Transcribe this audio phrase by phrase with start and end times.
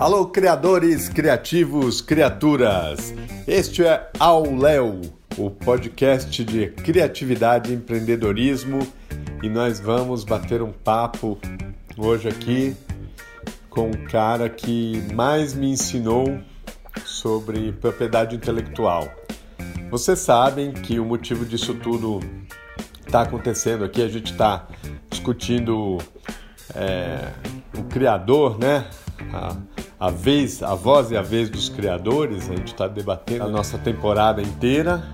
[0.00, 3.12] Alô, criadores, criativos, criaturas!
[3.46, 5.02] Este é Ao Léo,
[5.36, 8.78] o podcast de criatividade e empreendedorismo,
[9.42, 11.38] e nós vamos bater um papo
[11.98, 12.74] hoje aqui
[13.68, 16.40] com um cara que mais me ensinou
[17.04, 19.06] sobre propriedade intelectual.
[19.90, 22.20] Vocês sabem que o motivo disso tudo
[23.06, 24.66] está acontecendo aqui, a gente está
[25.10, 25.98] discutindo
[26.74, 27.32] é,
[27.78, 28.88] o criador, né?
[30.00, 33.76] A vez, a voz e a vez dos criadores, a gente está debatendo a nossa
[33.76, 35.04] temporada inteira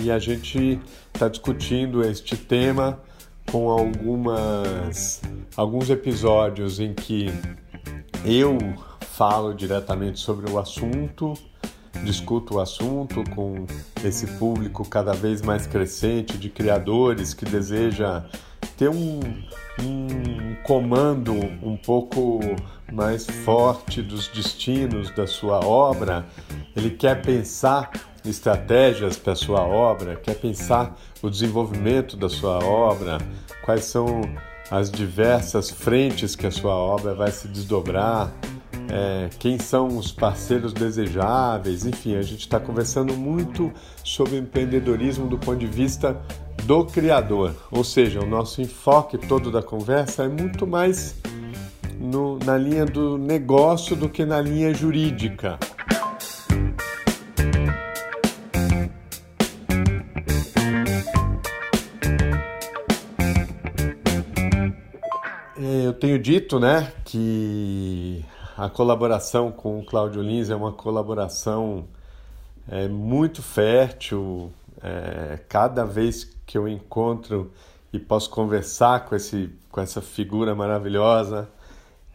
[0.00, 0.80] e a gente
[1.12, 3.00] está discutindo este tema
[3.50, 5.20] com algumas
[5.56, 7.26] alguns episódios em que
[8.24, 8.56] eu
[9.00, 11.34] falo diretamente sobre o assunto,
[12.04, 13.66] discuto o assunto com
[14.04, 18.24] esse público cada vez mais crescente de criadores que deseja
[18.78, 19.20] ter um,
[19.82, 22.40] um comando um pouco
[22.92, 26.24] mais forte dos destinos da sua obra,
[26.76, 27.90] ele quer pensar
[28.24, 33.18] estratégias para a sua obra, quer pensar o desenvolvimento da sua obra,
[33.64, 34.22] quais são
[34.70, 38.32] as diversas frentes que a sua obra vai se desdobrar,
[38.90, 43.72] é, quem são os parceiros desejáveis, enfim, a gente está conversando muito
[44.04, 46.18] sobre empreendedorismo do ponto de vista
[46.64, 51.16] do criador, ou seja, o nosso enfoque todo da conversa é muito mais
[51.98, 55.58] no, na linha do negócio do que na linha jurídica.
[65.56, 68.24] É, eu tenho dito, né, que
[68.56, 71.86] a colaboração com o Cláudio Lins é uma colaboração
[72.68, 74.52] é, muito fértil.
[74.80, 77.52] É, cada vez que eu encontro
[77.92, 81.46] e posso conversar com, esse, com essa figura maravilhosa,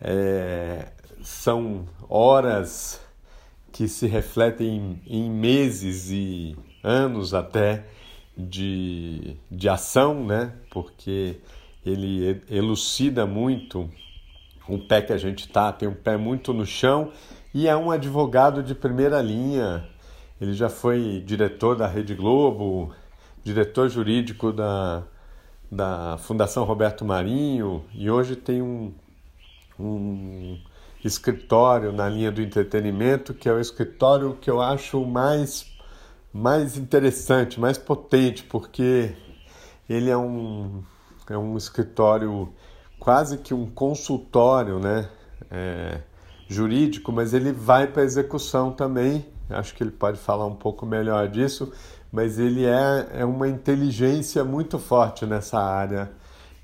[0.01, 2.99] é, são horas
[3.71, 7.85] que se refletem em, em, meses e anos até
[8.35, 10.51] de, de ação, né?
[10.71, 11.37] porque
[11.85, 13.87] ele elucida muito
[14.67, 17.11] o pé que a gente está, tem um pé muito no chão
[17.53, 19.87] e é um advogado de primeira linha.
[20.41, 22.93] Ele já foi diretor da Rede Globo,
[23.43, 25.03] diretor jurídico da,
[25.71, 28.93] da Fundação Roberto Marinho e hoje tem um,
[29.79, 30.57] um
[31.03, 35.65] escritório na linha do entretenimento que é o escritório que eu acho mais,
[36.31, 39.13] mais interessante, mais potente, porque
[39.89, 40.81] ele é um,
[41.29, 42.53] é um escritório
[42.99, 45.09] quase que um consultório né,
[45.51, 45.99] é,
[46.47, 49.25] jurídico, mas ele vai para a execução também.
[49.49, 51.71] Acho que ele pode falar um pouco melhor disso,
[52.13, 56.11] mas ele é, é uma inteligência muito forte nessa área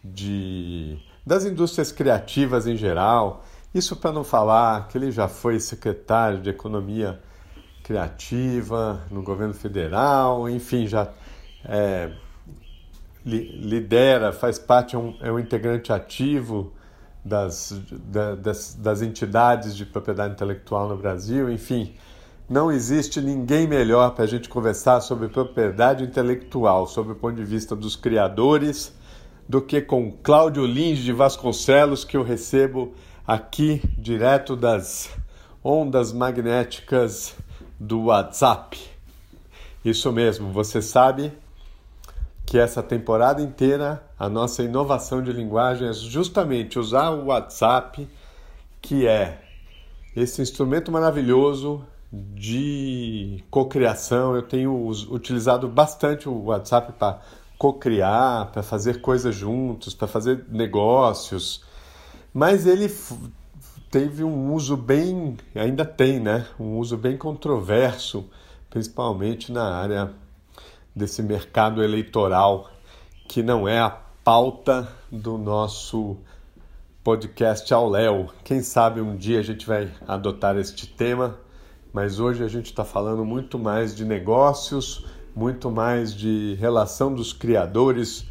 [0.03, 0.95] de,
[1.25, 3.43] das indústrias criativas em geral.
[3.73, 7.19] Isso para não falar que ele já foi secretário de Economia
[7.83, 11.09] Criativa no governo federal, enfim, já
[11.65, 12.11] é,
[13.25, 16.71] lidera, faz parte, é um, é um integrante ativo
[17.25, 21.95] das, da, das, das entidades de propriedade intelectual no Brasil, enfim.
[22.49, 27.43] Não existe ninguém melhor para a gente conversar sobre propriedade intelectual, sob o ponto de
[27.43, 28.91] vista dos criadores,
[29.47, 32.95] do que com Cláudio Lins de Vasconcelos, que eu recebo
[33.27, 35.11] aqui direto das
[35.63, 37.35] ondas magnéticas
[37.79, 38.79] do WhatsApp.
[39.85, 41.31] Isso mesmo, você sabe
[42.47, 48.09] que essa temporada inteira a nossa inovação de linguagem é justamente usar o WhatsApp,
[48.81, 49.39] que é
[50.15, 54.35] esse instrumento maravilhoso de cocriação.
[54.35, 57.19] Eu tenho utilizado bastante o WhatsApp para
[57.57, 61.63] cocriar, para fazer coisas juntos, para fazer negócios.
[62.33, 62.93] Mas ele
[63.91, 66.45] teve um uso bem, ainda tem, né?
[66.59, 68.25] Um uso bem controverso,
[68.69, 70.13] principalmente na área
[70.95, 72.69] desse mercado eleitoral
[73.27, 76.17] que não é a pauta do nosso
[77.03, 78.29] podcast ao Léo.
[78.43, 81.37] Quem sabe um dia a gente vai adotar este tema,
[81.93, 85.05] mas hoje a gente está falando muito mais de negócios,
[85.35, 88.25] muito mais de relação dos criadores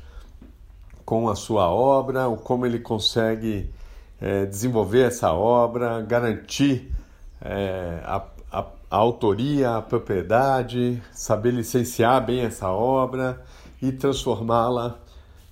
[1.05, 3.71] com a sua obra, como ele consegue
[4.21, 6.93] é, desenvolver essa obra, garantir
[7.41, 8.21] é, a
[8.91, 13.43] a autoria, a propriedade, saber licenciar bem essa obra
[13.83, 14.99] e transformá-la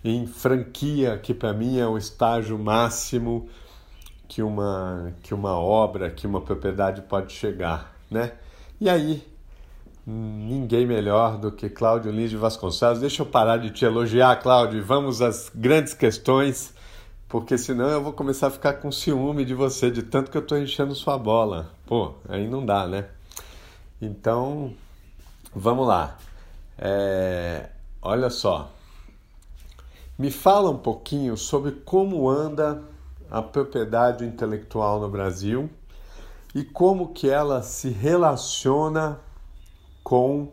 [0.02, 3.48] em franquia, que para mim é o estágio máximo
[4.26, 8.32] que uma, que uma obra, que uma propriedade pode chegar, né?
[8.80, 9.26] E aí,
[10.06, 13.00] ninguém melhor do que Cláudio Lins de Vasconcelos.
[13.00, 16.74] Deixa eu parar de te elogiar, Cláudio, vamos às grandes questões
[17.28, 20.42] porque senão eu vou começar a ficar com ciúme de você, de tanto que eu
[20.42, 21.72] estou enchendo sua bola.
[21.84, 23.08] Pô, aí não dá, né?
[24.00, 24.72] Então,
[25.54, 26.16] vamos lá.
[26.78, 27.68] É,
[28.00, 28.70] olha só.
[30.16, 32.82] Me fala um pouquinho sobre como anda
[33.28, 35.68] a propriedade intelectual no Brasil
[36.56, 39.20] e como que ela se relaciona
[40.02, 40.52] com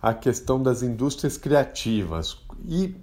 [0.00, 2.38] a questão das indústrias criativas.
[2.66, 2.96] E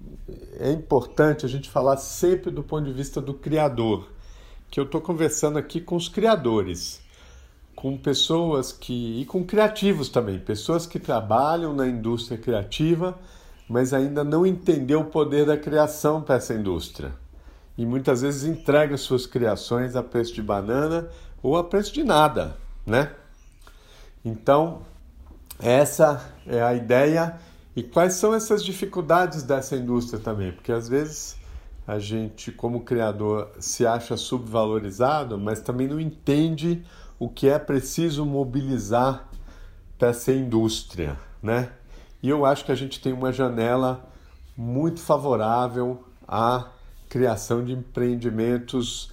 [0.60, 4.10] é importante a gente falar sempre do ponto de vista do criador,
[4.72, 7.00] que eu estou conversando aqui com os criadores,
[7.75, 9.22] com pessoas que.
[9.22, 13.19] e com criativos também, pessoas que trabalham na indústria criativa,
[13.69, 17.13] mas ainda não entendeu o poder da criação para essa indústria.
[17.77, 21.07] E muitas vezes entrega suas criações a preço de banana
[21.45, 23.13] ou a preço de nada, né?
[24.24, 24.81] Então,
[25.59, 27.39] essa é a ideia.
[27.75, 30.51] E quais são essas dificuldades dessa indústria também?
[30.51, 31.38] Porque às vezes
[31.86, 36.83] a gente, como criador, se acha subvalorizado, mas também não entende
[37.19, 39.30] o que é preciso mobilizar
[40.00, 41.69] para essa indústria, né?
[42.24, 44.03] E eu acho que a gente tem uma janela
[44.57, 46.69] muito favorável à
[47.07, 49.12] criação de empreendimentos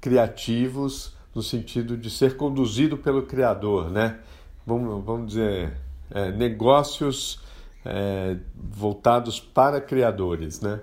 [0.00, 4.20] criativos no sentido de ser conduzido pelo criador, né?
[4.66, 5.76] Vamos, vamos dizer,
[6.10, 7.40] é, negócios
[7.84, 10.80] é, voltados para criadores, né?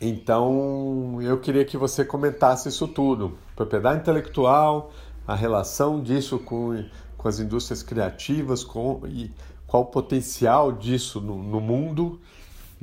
[0.00, 3.38] Então, eu queria que você comentasse isso tudo.
[3.54, 4.92] Propriedade intelectual,
[5.26, 6.84] a relação disso com,
[7.16, 9.30] com as indústrias criativas com, e
[9.66, 12.20] qual o potencial disso no, no mundo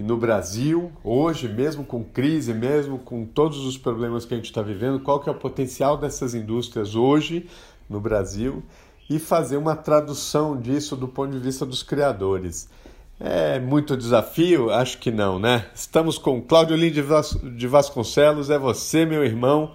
[0.02, 4.48] e no Brasil, hoje, mesmo com crise, mesmo com todos os problemas que a gente
[4.48, 7.48] está vivendo, qual que é o potencial dessas indústrias hoje
[7.88, 8.64] no Brasil
[9.08, 12.68] e fazer uma tradução disso do ponto de vista dos criadores.
[13.20, 14.72] É muito desafio?
[14.72, 15.68] Acho que não, né?
[15.76, 16.96] Estamos com Cláudio Lins
[17.56, 19.74] de Vasconcelos, é você, meu irmão,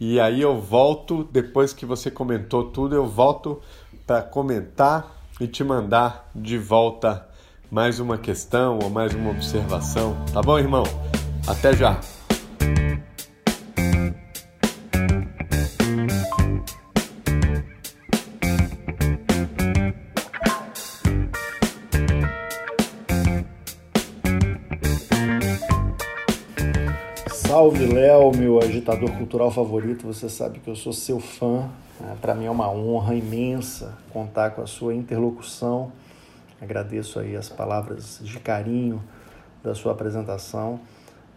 [0.00, 3.60] e aí eu volto, depois que você comentou tudo, eu volto
[4.06, 7.28] para comentar e te mandar de volta
[7.76, 10.16] mais uma questão ou mais uma observação.
[10.32, 10.82] Tá bom, irmão?
[11.46, 12.00] Até já!
[27.30, 30.06] Salve Léo, meu agitador cultural favorito.
[30.06, 31.68] Você sabe que eu sou seu fã.
[32.00, 32.16] Né?
[32.22, 35.92] Para mim é uma honra imensa contar com a sua interlocução
[36.60, 39.02] Agradeço aí as palavras de carinho
[39.62, 40.80] da sua apresentação.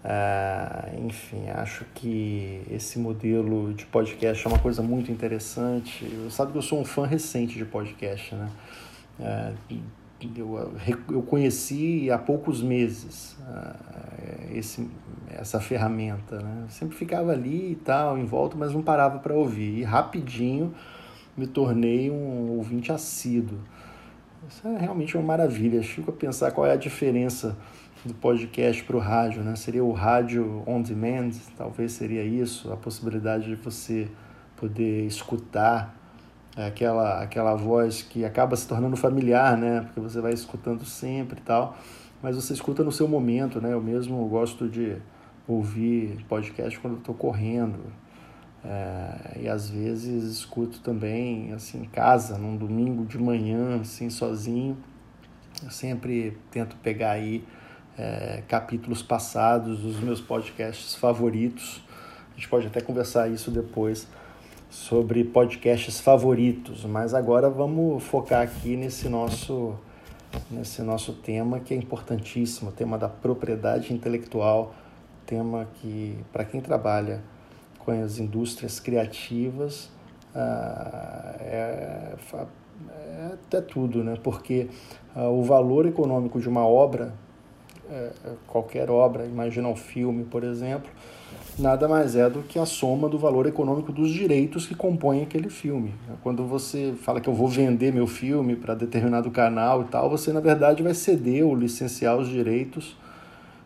[0.03, 6.05] É, enfim, acho que esse modelo de podcast é uma coisa muito interessante.
[6.05, 8.49] Você sabe que eu sou um fã recente de podcast, né?
[9.19, 9.53] É,
[10.37, 10.73] eu,
[11.09, 14.89] eu conheci há poucos meses é, esse,
[15.29, 16.63] essa ferramenta, né?
[16.63, 19.79] Eu sempre ficava ali e tal, em volta, mas não parava para ouvir.
[19.79, 20.73] E rapidinho
[21.35, 23.59] me tornei um ouvinte assíduo.
[24.47, 25.81] Isso é realmente uma maravilha.
[25.83, 27.57] Fico a pensar qual é a diferença
[28.05, 29.55] do podcast para o rádio, né?
[29.55, 34.07] Seria o rádio on demand, talvez seria isso, a possibilidade de você
[34.55, 35.95] poder escutar
[36.55, 39.81] aquela aquela voz que acaba se tornando familiar, né?
[39.81, 41.77] Porque você vai escutando sempre e tal,
[42.21, 43.73] mas você escuta no seu momento, né?
[43.73, 44.97] Eu mesmo gosto de
[45.47, 47.79] ouvir podcast quando estou correndo,
[48.63, 54.77] é, e às vezes escuto também assim em casa, num domingo de manhã, assim sozinho.
[55.63, 57.43] Eu sempre tento pegar aí
[57.97, 61.83] é, capítulos passados dos meus podcasts favoritos.
[62.31, 64.07] A gente pode até conversar isso depois
[64.69, 69.75] sobre podcasts favoritos, mas agora vamos focar aqui nesse nosso
[70.51, 74.75] nesse nosso tema que é importantíssimo, o tema da propriedade intelectual,
[75.25, 77.23] tema que para quem trabalha
[77.79, 79.89] com as indústrias criativas
[80.35, 82.15] ah, é,
[82.91, 84.15] é até tudo, né?
[84.23, 84.67] porque
[85.15, 87.13] ah, o valor econômico de uma obra,
[87.89, 88.11] é,
[88.47, 90.89] qualquer obra, imagina um filme, por exemplo,
[91.57, 95.49] nada mais é do que a soma do valor econômico dos direitos que compõem aquele
[95.49, 95.93] filme.
[96.23, 100.31] Quando você fala que eu vou vender meu filme para determinado canal e tal, você
[100.31, 102.95] na verdade vai ceder ou licenciar os direitos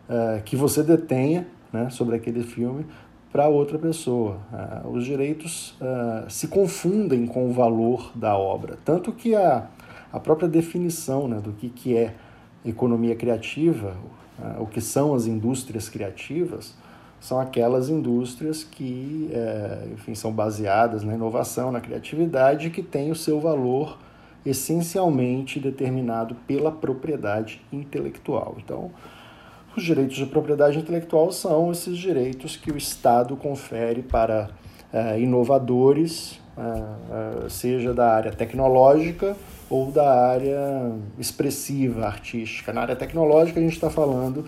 [0.08, 2.86] uh, que você detenha né, sobre aquele filme
[3.34, 4.38] para outra pessoa.
[4.84, 9.66] Uh, os direitos uh, se confundem com o valor da obra, tanto que a,
[10.12, 12.14] a própria definição né, do que, que é
[12.64, 13.96] economia criativa,
[14.38, 16.76] uh, o que são as indústrias criativas,
[17.20, 23.14] são aquelas indústrias que eh, enfim, são baseadas na inovação, na criatividade, que têm o
[23.14, 23.96] seu valor
[24.44, 28.56] essencialmente determinado pela propriedade intelectual.
[28.62, 28.90] Então,
[29.76, 34.50] Os direitos de propriedade intelectual são esses direitos que o Estado confere para
[34.92, 39.36] uh, inovadores, uh, uh, seja da área tecnológica
[39.68, 42.72] ou da área expressiva, artística.
[42.72, 44.44] Na área tecnológica, a gente está falando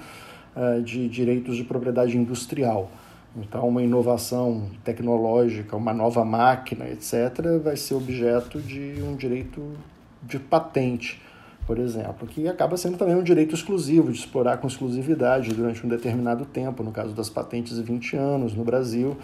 [0.85, 2.90] de direitos de propriedade industrial.
[3.37, 9.76] Então, uma inovação tecnológica, uma nova máquina, etc., vai ser objeto de um direito
[10.23, 11.21] de patente
[11.66, 15.88] por exemplo, que acaba sendo também um direito exclusivo de explorar com exclusividade durante um
[15.88, 19.16] determinado tempo, no caso das patentes de 20 anos no Brasil,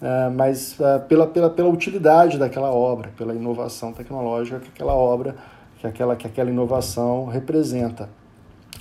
[0.00, 5.34] é, mas é, pela, pela, pela utilidade daquela obra, pela inovação tecnológica que aquela obra,
[5.78, 8.08] que aquela, que aquela inovação representa.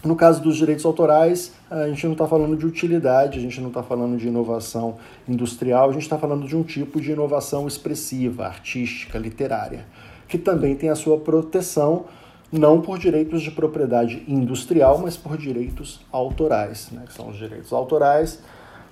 [0.03, 3.67] No caso dos direitos autorais, a gente não está falando de utilidade, a gente não
[3.67, 8.46] está falando de inovação industrial, a gente está falando de um tipo de inovação expressiva,
[8.46, 9.86] artística, literária,
[10.27, 12.05] que também tem a sua proteção
[12.51, 17.72] não por direitos de propriedade industrial, mas por direitos autorais, né, que são os direitos
[17.72, 18.39] autorais,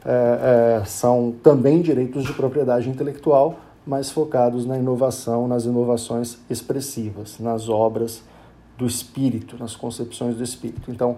[0.06, 7.39] é, é, são também direitos de propriedade intelectual, mas focados na inovação, nas inovações expressivas,
[7.39, 8.24] nas obras
[8.78, 10.89] do espírito, nas concepções do espírito.
[10.89, 11.18] Então,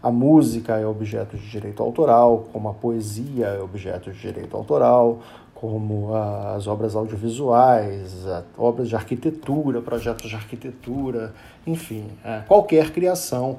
[0.00, 5.18] a música é objeto de direito autoral, como a poesia é objeto de direito autoral,
[5.60, 6.14] como
[6.56, 8.24] as obras audiovisuais,
[8.56, 11.34] obras de arquitetura, projetos de arquitetura,
[11.66, 13.58] enfim, é, qualquer criação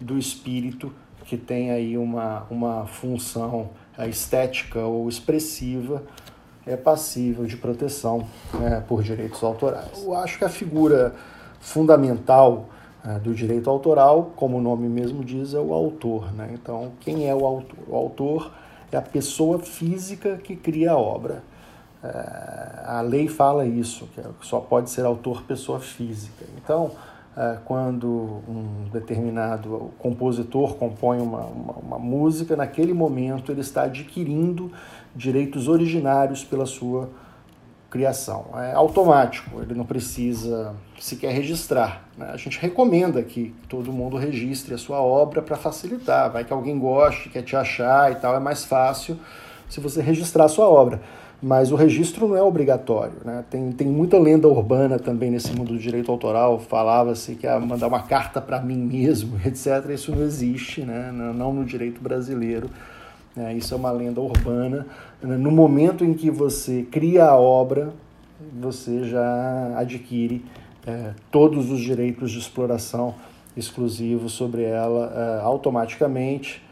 [0.00, 0.90] do espírito
[1.26, 3.68] que tem aí uma, uma função
[3.98, 6.02] é, estética ou expressiva
[6.66, 8.26] é passível de proteção
[8.64, 10.02] é, por direitos autorais.
[10.02, 11.14] Eu acho que a figura
[11.60, 12.70] fundamental
[13.04, 16.32] é, do direito autoral, como o nome mesmo diz, é o autor.
[16.32, 16.48] Né?
[16.54, 17.78] Então, quem é o autor?
[17.86, 18.61] O autor
[18.92, 21.42] é a pessoa física que cria a obra.
[22.04, 26.44] É, a lei fala isso, que só pode ser autor pessoa física.
[26.56, 26.92] Então,
[27.36, 34.70] é, quando um determinado compositor compõe uma, uma, uma, música, naquele momento ele está adquirindo
[35.16, 37.08] direitos originários pela sua
[37.92, 38.46] criação.
[38.54, 42.08] É automático, ele não precisa sequer registrar.
[42.16, 42.30] Né?
[42.32, 46.32] A gente recomenda que todo mundo registre a sua obra para facilitar.
[46.32, 49.18] Vai que alguém goste, quer te achar e tal, é mais fácil
[49.68, 51.02] se você registrar a sua obra.
[51.42, 53.18] Mas o registro não é obrigatório.
[53.22, 53.44] Né?
[53.50, 56.58] Tem, tem muita lenda urbana também nesse mundo do direito autoral.
[56.58, 59.90] Falava-se que ia mandar uma carta para mim mesmo, etc.
[59.92, 61.12] Isso não existe, né?
[61.12, 62.70] não no direito brasileiro.
[63.36, 64.86] É, isso é uma lenda urbana.
[65.22, 67.92] No momento em que você cria a obra,
[68.60, 70.44] você já adquire
[70.86, 73.14] é, todos os direitos de exploração
[73.56, 76.62] exclusivos sobre ela é, automaticamente,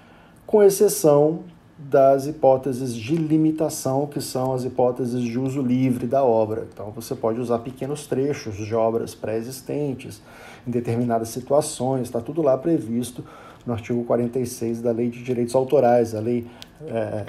[0.46, 1.40] com exceção
[1.78, 6.66] das hipóteses de limitação, que são as hipóteses de uso livre da obra.
[6.70, 10.20] Então, você pode usar pequenos trechos de obras pré-existentes
[10.66, 13.24] em determinadas situações, está tudo lá previsto
[13.66, 16.46] no artigo 46 da Lei de Direitos Autorais, a Lei
[16.86, 17.26] é,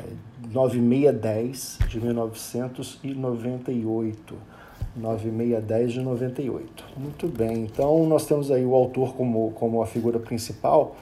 [0.52, 4.52] 9610 de 1998.
[4.96, 6.84] 9610 de 98.
[6.98, 10.96] Muito bem, então nós temos aí o autor como, como a figura principal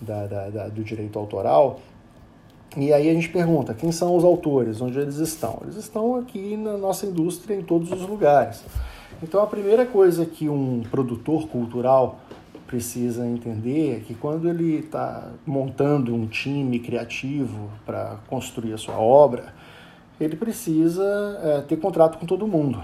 [0.00, 1.78] da, da, da, do direito autoral.
[2.76, 4.80] E aí a gente pergunta, quem são os autores?
[4.80, 5.60] Onde eles estão?
[5.62, 8.64] Eles estão aqui na nossa indústria em todos os lugares.
[9.22, 12.18] Então a primeira coisa que um produtor cultural
[12.72, 18.98] precisa entender é que quando ele está montando um time criativo para construir a sua
[18.98, 19.52] obra,
[20.18, 21.04] ele precisa
[21.42, 22.82] é, ter contrato com todo mundo.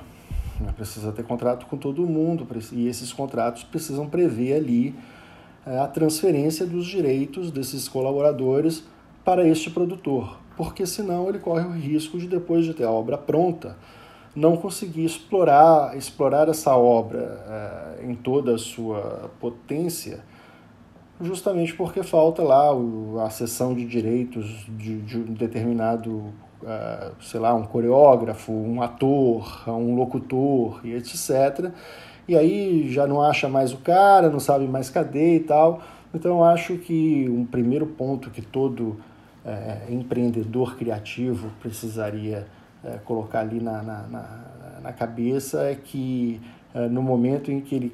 [0.61, 0.75] Né?
[0.77, 4.95] Precisa ter contrato com todo mundo e esses contratos precisam prever ali
[5.67, 8.85] é, a transferência dos direitos desses colaboradores
[9.25, 13.17] para este produtor, porque senão ele corre o risco de depois de ter a obra
[13.17, 13.75] pronta
[14.39, 20.21] não conseguir explorar, explorar essa obra uh, em toda a sua potência,
[21.21, 22.71] justamente porque falta lá
[23.25, 26.11] a sessão de direitos de, de um determinado,
[26.63, 31.73] uh, sei lá, um coreógrafo, um ator, um locutor e etc.
[32.29, 35.83] E aí já não acha mais o cara, não sabe mais cadê e tal.
[36.15, 38.97] Então acho que um primeiro ponto que todo
[39.45, 42.47] uh, empreendedor criativo precisaria
[42.85, 46.41] é, colocar ali na, na, na, na, cabeça é que
[46.75, 47.93] é, no momento em que ele,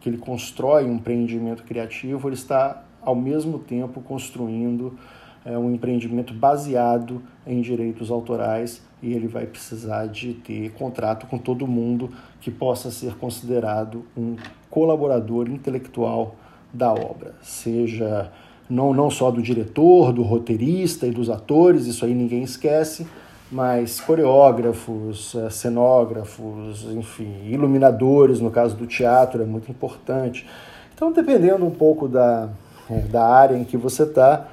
[0.00, 4.98] que ele constrói um empreendimento criativo, ele está ao mesmo tempo construindo
[5.44, 11.36] é, um empreendimento baseado em direitos autorais e ele vai precisar de ter contrato com
[11.36, 14.36] todo mundo que possa ser considerado um
[14.70, 16.36] colaborador intelectual
[16.72, 18.32] da obra, seja
[18.70, 23.06] não, não só do diretor, do roteirista e dos atores, isso aí ninguém esquece,
[23.52, 30.48] mas coreógrafos, eh, cenógrafos, enfim, iluminadores, no caso do teatro, é muito importante.
[30.94, 32.48] Então, dependendo um pouco da,
[32.90, 34.48] é, da área em que você está,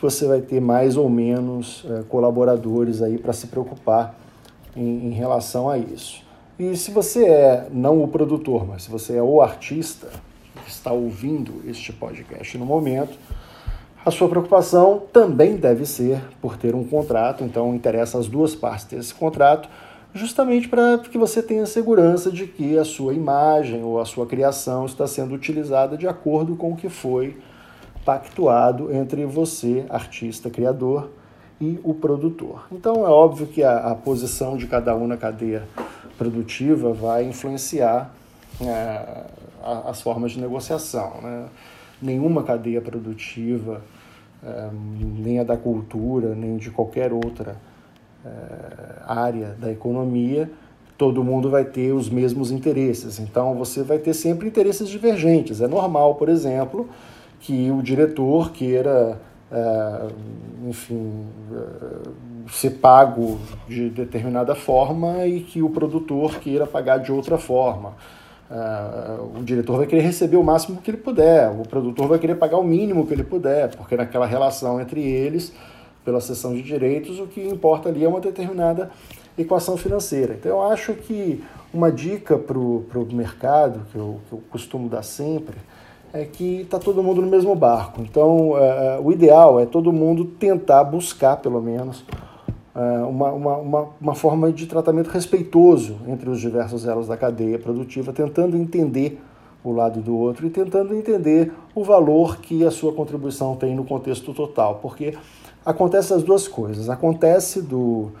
[0.00, 4.14] você vai ter mais ou menos é, colaboradores aí para se preocupar
[4.76, 6.22] em, em relação a isso.
[6.56, 10.08] E se você é não o produtor, mas se você é o artista
[10.64, 13.18] que está ouvindo este podcast no momento,
[14.06, 18.84] a sua preocupação também deve ser por ter um contrato, então interessa as duas partes
[18.84, 19.68] ter esse contrato,
[20.14, 24.86] justamente para que você tenha segurança de que a sua imagem ou a sua criação
[24.86, 27.36] está sendo utilizada de acordo com o que foi
[28.04, 31.10] pactuado entre você, artista, criador,
[31.60, 32.68] e o produtor.
[32.70, 35.66] Então é óbvio que a, a posição de cada um na cadeia
[36.16, 38.14] produtiva vai influenciar
[38.60, 39.24] é,
[39.84, 41.20] as formas de negociação.
[41.20, 41.46] Né?
[42.00, 43.82] Nenhuma cadeia produtiva
[45.00, 47.56] nem a da cultura, nem de qualquer outra
[48.24, 50.50] eh, área da economia,
[50.98, 53.18] todo mundo vai ter os mesmos interesses.
[53.18, 55.60] Então você vai ter sempre interesses divergentes.
[55.60, 56.88] É normal, por exemplo,
[57.40, 59.20] que o diretor queira,
[59.52, 60.08] é,
[60.68, 63.38] enfim, é, ser pago
[63.68, 67.94] de determinada forma e que o produtor queira pagar de outra forma.
[68.48, 72.36] Uh, o diretor vai querer receber o máximo que ele puder, o produtor vai querer
[72.36, 75.52] pagar o mínimo que ele puder, porque naquela relação entre eles,
[76.04, 78.90] pela cessão de direitos, o que importa ali é uma determinada
[79.36, 80.34] equação financeira.
[80.34, 81.42] Então eu acho que
[81.74, 85.56] uma dica para o mercado, que eu, que eu costumo dar sempre,
[86.12, 88.00] é que está todo mundo no mesmo barco.
[88.00, 92.04] Então uh, o ideal é todo mundo tentar buscar, pelo menos,
[93.08, 98.12] uma, uma, uma, uma, forma de tratamento respeitoso entre os diversos elos da cadeia produtiva,
[98.12, 99.18] tentando entender
[99.64, 103.84] o lado do outro e tentando entender o valor que a sua contribuição tem no
[103.84, 105.16] contexto total, porque
[105.64, 106.90] acontece as duas coisas.
[106.90, 108.12] Acontece do,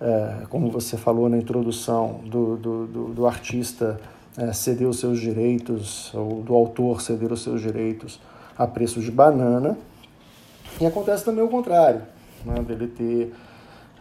[0.00, 3.98] é, como você falou na introdução, do, do, do, do artista
[4.36, 8.20] é, ceder os seus direitos, ou do autor ceder os seus direitos
[8.56, 9.76] a preço de banana,
[10.80, 12.02] e acontece também o contrário,
[12.44, 13.32] né, dele ter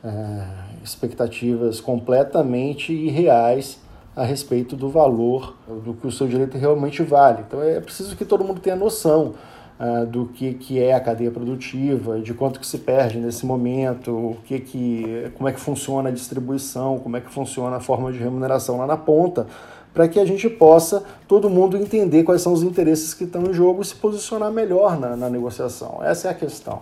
[0.05, 0.43] é,
[0.83, 3.79] expectativas completamente irreais
[4.15, 7.43] a respeito do valor do que o seu direito realmente vale.
[7.45, 9.33] Então é preciso que todo mundo tenha noção
[9.79, 14.11] uh, do que, que é a cadeia produtiva, de quanto que se perde nesse momento,
[14.11, 18.11] o que que, como é que funciona a distribuição, como é que funciona a forma
[18.11, 19.47] de remuneração lá na ponta,
[19.93, 23.53] para que a gente possa, todo mundo, entender quais são os interesses que estão em
[23.53, 25.99] jogo e se posicionar melhor na, na negociação.
[26.03, 26.81] Essa é a questão.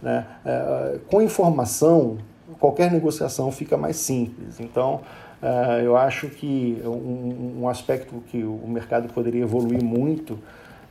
[0.00, 0.26] Né?
[0.44, 2.18] É, com informação,
[2.58, 4.60] qualquer negociação fica mais simples.
[4.60, 5.00] Então,
[5.42, 10.38] uh, eu acho que um, um, aspecto que o mercado poderia evoluir muito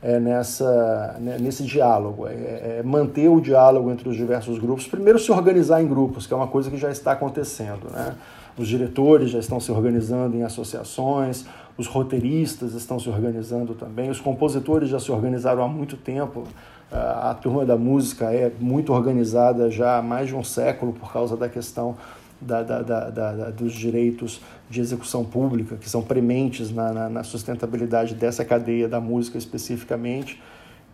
[0.02, 4.88] é nessa, né, nesse diálogo, é, é, manter o diálogo entre os diversos grupos.
[4.88, 7.88] Primeiro, se organizar em grupos, que é uma coisa que já está acontecendo.
[7.88, 8.14] Né?
[8.58, 11.46] Os diretores já estão se organizando em associações,
[11.78, 16.44] os roteiristas estão se organizando também, os compositores já se organizaram há muito tempo
[16.92, 21.36] a turma da música é muito organizada já há mais de um século por causa
[21.36, 21.96] da questão
[22.38, 28.14] da, da, da, dos direitos de execução pública, que são prementes na, na, na, sustentabilidade
[28.14, 30.42] dessa cadeia da música especificamente.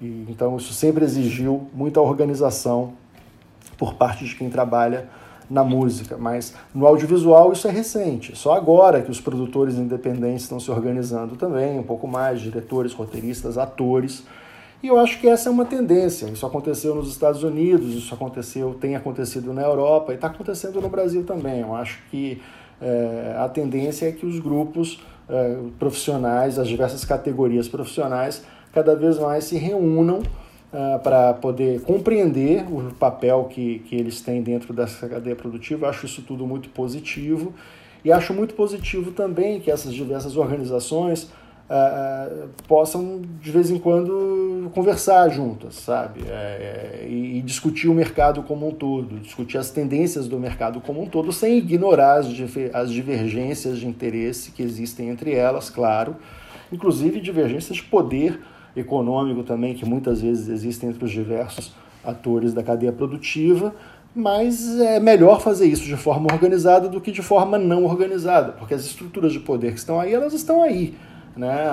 [0.01, 2.93] E, então, isso sempre exigiu muita organização
[3.77, 5.09] por parte de quem trabalha
[5.49, 8.37] na música, mas no audiovisual isso é recente.
[8.37, 13.57] Só agora que os produtores independentes estão se organizando também, um pouco mais, diretores, roteiristas,
[13.57, 14.25] atores
[14.83, 16.27] e eu acho que essa é uma tendência.
[16.27, 20.89] Isso aconteceu nos Estados Unidos, isso aconteceu, tem acontecido na Europa e está acontecendo no
[20.89, 21.61] Brasil também.
[21.61, 22.41] Eu acho que
[22.81, 29.19] é, a tendência é que os grupos é, profissionais, as diversas categorias profissionais, cada vez
[29.19, 30.23] mais se reúnam
[30.73, 35.87] é, para poder compreender o papel que, que eles têm dentro dessa cadeia produtiva.
[35.87, 37.53] Eu acho isso tudo muito positivo.
[38.05, 41.31] E acho muito positivo também que essas diversas organizações
[41.69, 46.21] uh, possam de vez em quando conversar juntas, sabe?
[46.27, 50.81] É, é, e, e, discutir o mercado como um todo, discutir as tendências do mercado
[50.81, 52.27] como um todo, sem ignorar as,
[52.73, 56.17] as divergências de interesse que existem entre elas, claro,
[56.73, 58.41] inclusive divergências de poder
[58.77, 61.73] econômico também, que muitas vezes existem entre os diversos
[62.05, 63.75] atores da cadeia produtiva,
[64.15, 68.75] mas é melhor fazer isso de forma organizada do que de forma não organizada, porque
[68.75, 70.95] as estruturas de poder que estão aí, elas estão aí.
[71.39, 71.69] Né?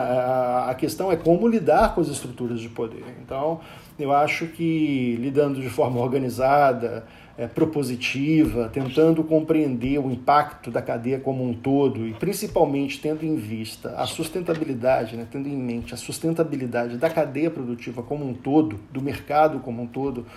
[0.70, 3.04] A questão é como lidar com as estruturas de poder.
[3.24, 3.60] Então,
[3.98, 7.04] eu acho que lidando de forma organizada,
[7.36, 13.36] é, propositiva, tentando compreender o impacto da cadeia como um todo e principalmente tendo em
[13.36, 18.80] vista a sustentabilidade, né, tendo em mente a sustentabilidade da cadeia produtiva como um todo,
[18.92, 20.28] do mercado como um todo,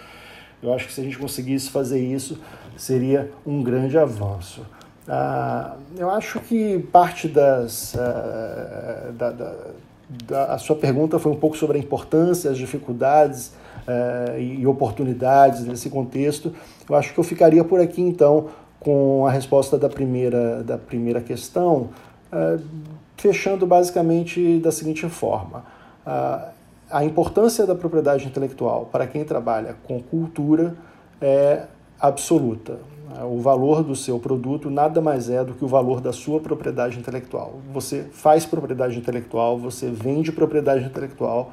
[0.62, 2.40] eu acho que se a gente conseguisse fazer isso,
[2.76, 4.66] seria um grande avanço.
[5.08, 9.54] Ah, eu acho que parte das, ah, da, da,
[10.52, 13.52] a sua pergunta foi um pouco sobre a importância, as dificuldades
[13.86, 16.54] uh, e oportunidades nesse contexto.
[16.88, 18.48] Eu acho que eu ficaria por aqui então
[18.80, 21.90] com a resposta da primeira, da primeira questão,
[22.32, 22.62] uh,
[23.16, 25.64] fechando basicamente da seguinte forma.
[26.06, 26.48] Uh,
[26.90, 30.74] a importância da propriedade intelectual para quem trabalha com cultura
[31.20, 31.64] é
[32.00, 32.78] absoluta.
[33.24, 36.98] O valor do seu produto nada mais é do que o valor da sua propriedade
[36.98, 37.54] intelectual.
[37.72, 41.52] Você faz propriedade intelectual, você vende propriedade intelectual,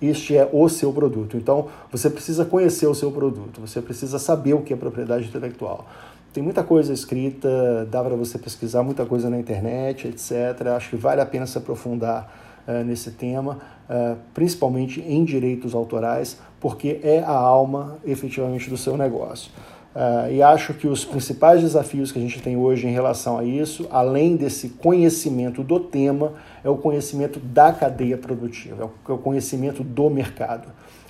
[0.00, 1.36] este é o seu produto.
[1.36, 5.86] Então, você precisa conhecer o seu produto, você precisa saber o que é propriedade intelectual.
[6.34, 10.66] Tem muita coisa escrita, dá para você pesquisar muita coisa na internet, etc.
[10.76, 12.30] Acho que vale a pena se aprofundar
[12.68, 18.98] uh, nesse tema, uh, principalmente em direitos autorais, porque é a alma efetivamente do seu
[18.98, 19.50] negócio.
[19.96, 23.44] Uh, e acho que os principais desafios que a gente tem hoje em relação a
[23.44, 29.82] isso, além desse conhecimento do tema, é o conhecimento da cadeia produtiva, é o conhecimento
[29.82, 30.68] do mercado.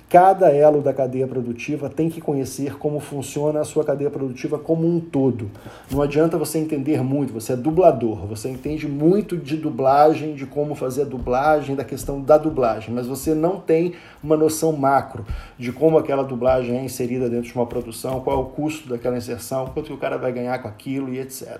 [0.09, 4.87] Cada elo da cadeia produtiva tem que conhecer como funciona a sua cadeia produtiva como
[4.87, 5.51] um todo.
[5.91, 10.75] Não adianta você entender muito, você é dublador, você entende muito de dublagem, de como
[10.75, 15.25] fazer a dublagem, da questão da dublagem, mas você não tem uma noção macro
[15.59, 19.17] de como aquela dublagem é inserida dentro de uma produção, qual é o custo daquela
[19.17, 21.59] inserção, quanto que o cara vai ganhar com aquilo e etc.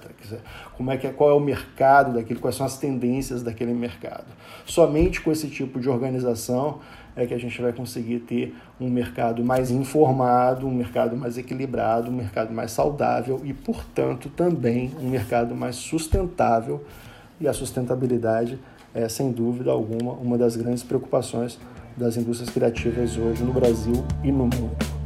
[0.78, 4.28] Como é que é, qual é o mercado daquilo, quais são as tendências daquele mercado.
[4.66, 6.80] Somente com esse tipo de organização
[7.18, 12.12] é que a gente vai conseguir ter um mercado mais informado, um mercado mais equilibrado,
[12.12, 16.86] um mercado mais saudável e, portanto, também um mercado mais sustentável.
[17.42, 18.60] E a sustentabilidade
[18.94, 21.60] é, sem dúvida alguma, uma das grandes preocupações
[21.96, 24.97] das indústrias criativas hoje no Brasil e no mundo.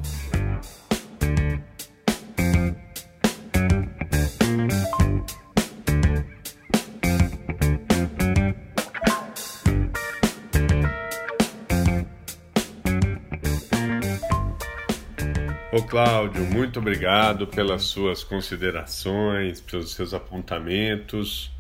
[15.92, 21.52] Cláudio, muito obrigado pelas suas considerações, pelos seus apontamentos,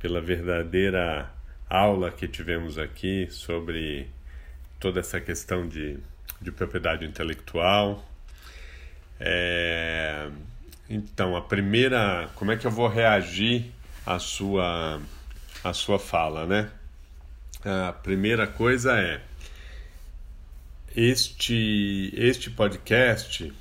[0.00, 1.30] pela verdadeira
[1.68, 4.08] aula que tivemos aqui sobre
[4.80, 6.00] toda essa questão de,
[6.42, 8.04] de propriedade intelectual.
[9.20, 10.28] É,
[10.88, 13.66] então, a primeira, como é que eu vou reagir
[14.04, 15.00] à sua,
[15.62, 16.68] à sua fala, né?
[17.64, 19.20] A primeira coisa é
[20.96, 23.59] este, este podcast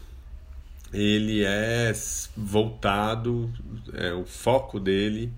[0.93, 1.93] ele é
[2.35, 3.51] voltado,
[3.93, 5.31] é, o foco dele,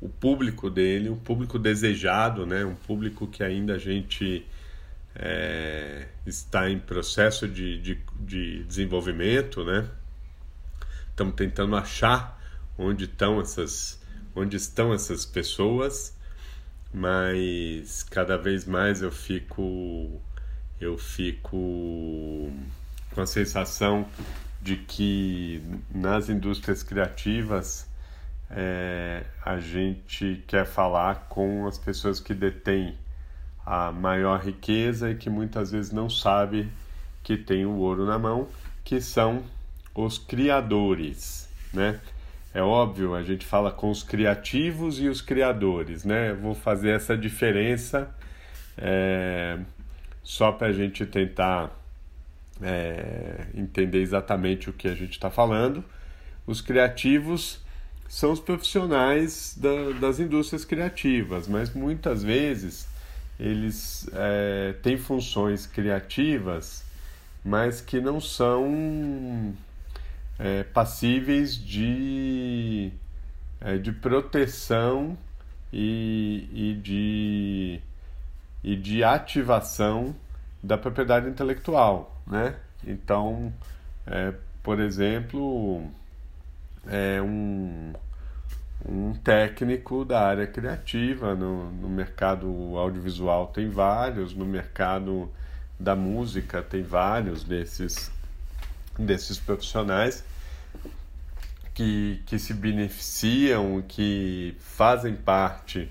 [0.00, 2.64] o público dele, o público desejado, né?
[2.64, 4.46] um público que ainda a gente
[5.14, 9.88] é, está em processo de, de, de desenvolvimento, né?
[11.10, 12.40] Estamos tentando achar
[12.78, 14.00] onde estão essas,
[14.34, 16.16] onde estão essas pessoas,
[16.92, 20.20] mas cada vez mais eu fico
[20.80, 22.50] eu fico
[23.14, 24.08] com a sensação
[24.62, 25.60] de que
[25.92, 27.90] nas indústrias criativas
[28.48, 32.96] é, a gente quer falar com as pessoas que detêm
[33.66, 36.68] a maior riqueza e que muitas vezes não sabe
[37.24, 38.48] que tem o ouro na mão,
[38.84, 39.42] que são
[39.94, 42.00] os criadores, né?
[42.54, 46.34] É óbvio, a gente fala com os criativos e os criadores, né?
[46.34, 48.14] Vou fazer essa diferença
[48.76, 49.58] é,
[50.22, 51.70] só para a gente tentar
[52.62, 55.84] é, entender exatamente o que a gente está falando.
[56.46, 57.60] Os criativos
[58.08, 62.88] são os profissionais da, das indústrias criativas, mas muitas vezes
[63.38, 66.84] eles é, têm funções criativas,
[67.44, 69.54] mas que não são
[70.38, 72.92] é, passíveis de,
[73.60, 75.16] é, de proteção
[75.72, 77.80] e, e de
[78.64, 80.14] e de ativação
[80.62, 82.54] da propriedade intelectual, né?
[82.86, 83.52] Então,
[84.06, 85.82] é, por exemplo,
[86.86, 87.92] é um,
[88.86, 92.46] um técnico da área criativa no, no mercado
[92.76, 95.30] audiovisual tem vários, no mercado
[95.78, 98.10] da música tem vários desses
[98.98, 100.22] desses profissionais
[101.74, 105.90] que, que se beneficiam, que fazem parte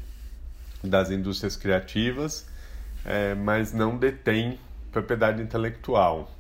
[0.84, 2.46] das indústrias criativas
[3.06, 4.60] é, mas não detém
[4.92, 6.32] propriedade intelectual.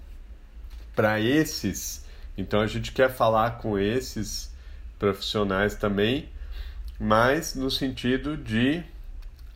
[0.95, 2.06] Para esses,
[2.38, 4.54] então a gente quer falar com esses
[5.00, 6.30] profissionais também,
[7.00, 8.84] mas no sentido de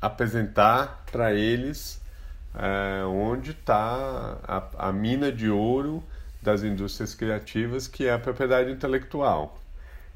[0.02, 2.02] apresentar para eles
[2.56, 6.04] é, onde está a, a mina de ouro
[6.42, 9.60] das indústrias criativas, que é a propriedade intelectual.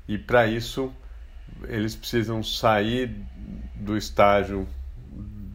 [0.07, 0.93] E para isso,
[1.67, 3.15] eles precisam sair
[3.75, 4.67] do estágio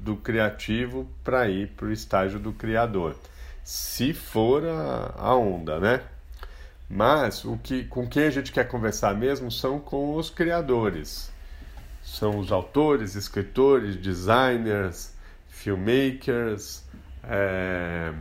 [0.05, 3.17] do criativo para ir para o estágio do criador,
[3.65, 6.03] se for a, a onda, né?
[6.89, 11.33] Mas o que, com quem a gente quer conversar mesmo são com os criadores.
[12.03, 15.15] São os autores, escritores, designers,
[15.49, 16.85] filmmakers,
[17.23, 18.13] é,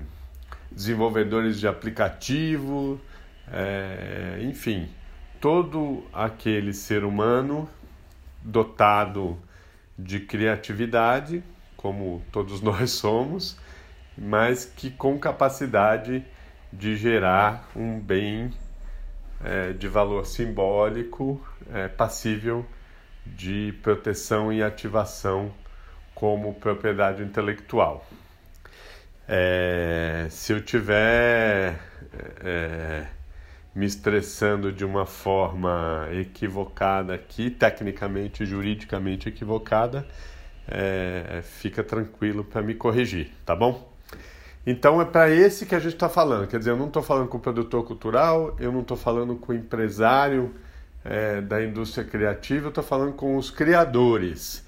[0.72, 3.00] desenvolvedores de aplicativo,
[3.52, 4.88] é, enfim,
[5.41, 7.69] todo aquele ser humano
[8.41, 9.38] dotado
[10.00, 11.43] de criatividade,
[11.84, 13.58] como todos nós somos,
[14.17, 16.26] mas que com capacidade
[16.72, 18.52] de gerar um bem
[19.43, 22.65] é, de valor simbólico é, passível
[23.26, 25.54] de proteção e ativação
[26.15, 28.06] como propriedade intelectual.
[29.28, 31.80] É, se eu tiver
[32.43, 33.06] é,
[33.74, 40.06] me estressando de uma forma equivocada aqui, tecnicamente, juridicamente equivocada,
[40.67, 43.91] é, fica tranquilo para me corrigir, tá bom?
[44.65, 46.47] Então é para esse que a gente está falando.
[46.47, 49.52] Quer dizer, eu não estou falando com o produtor cultural, eu não estou falando com
[49.52, 50.54] o empresário
[51.04, 54.65] é, da indústria criativa, eu estou falando com os criadores.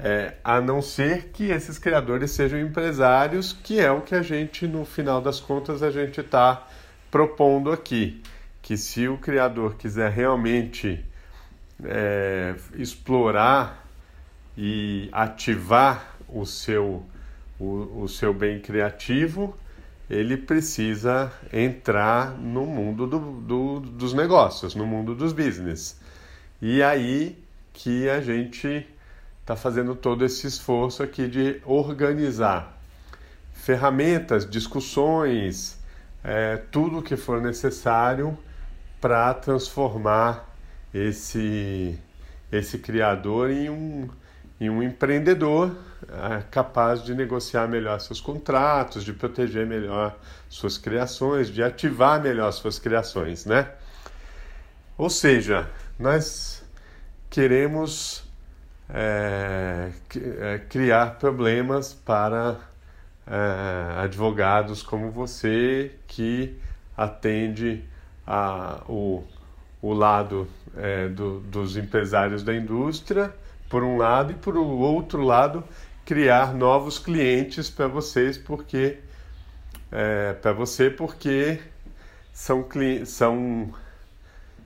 [0.00, 4.66] É, a não ser que esses criadores sejam empresários, que é o que a gente,
[4.66, 6.66] no final das contas, a gente está
[7.10, 8.22] propondo aqui.
[8.60, 11.04] Que se o criador quiser realmente
[11.84, 13.87] é, explorar
[14.60, 17.06] e ativar o seu
[17.58, 19.56] o, o seu bem criativo,
[20.10, 26.00] ele precisa entrar no mundo do, do, dos negócios, no mundo dos business.
[26.60, 27.38] E aí
[27.72, 28.86] que a gente
[29.40, 32.78] está fazendo todo esse esforço aqui de organizar
[33.52, 35.78] ferramentas, discussões,
[36.24, 38.36] é, tudo que for necessário
[39.00, 40.48] para transformar
[40.92, 41.98] esse,
[42.50, 44.08] esse criador em um,
[44.60, 45.76] em um empreendedor
[46.08, 50.16] é, capaz de negociar melhor seus contratos, de proteger melhor
[50.48, 53.70] suas criações, de ativar melhor suas criações, né?
[54.96, 55.68] Ou seja,
[55.98, 56.64] nós
[57.30, 58.24] queremos
[58.88, 59.90] é,
[60.40, 62.56] é criar problemas para
[63.26, 66.58] é, advogados como você que
[66.96, 67.84] atende
[68.26, 69.22] a, o,
[69.80, 73.32] o lado é, do, dos empresários da indústria
[73.68, 75.64] por um lado, e por outro lado,
[76.04, 78.98] criar novos clientes para vocês, porque
[79.92, 81.60] é, para você, porque
[82.32, 82.66] são
[83.04, 83.74] são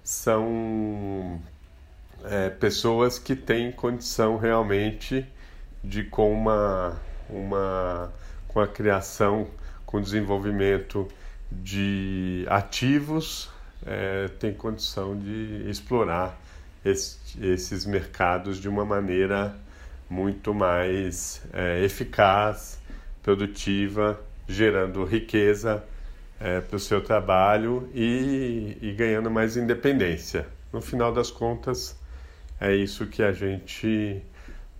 [0.03, 1.41] são
[2.25, 5.27] é, pessoas que têm condição realmente
[5.83, 8.13] de com uma uma
[8.49, 9.49] com a criação,
[9.87, 11.09] com o desenvolvimento
[11.51, 13.51] de ativos,
[13.85, 16.39] é, tem condição de explorar
[16.85, 19.55] esses mercados de uma maneira
[20.11, 22.81] muito mais é, eficaz,
[23.23, 25.83] produtiva, gerando riqueza
[26.41, 30.47] é, para o seu trabalho e, e ganhando mais independência.
[30.73, 31.99] No final das contas,
[32.61, 34.23] é isso que a gente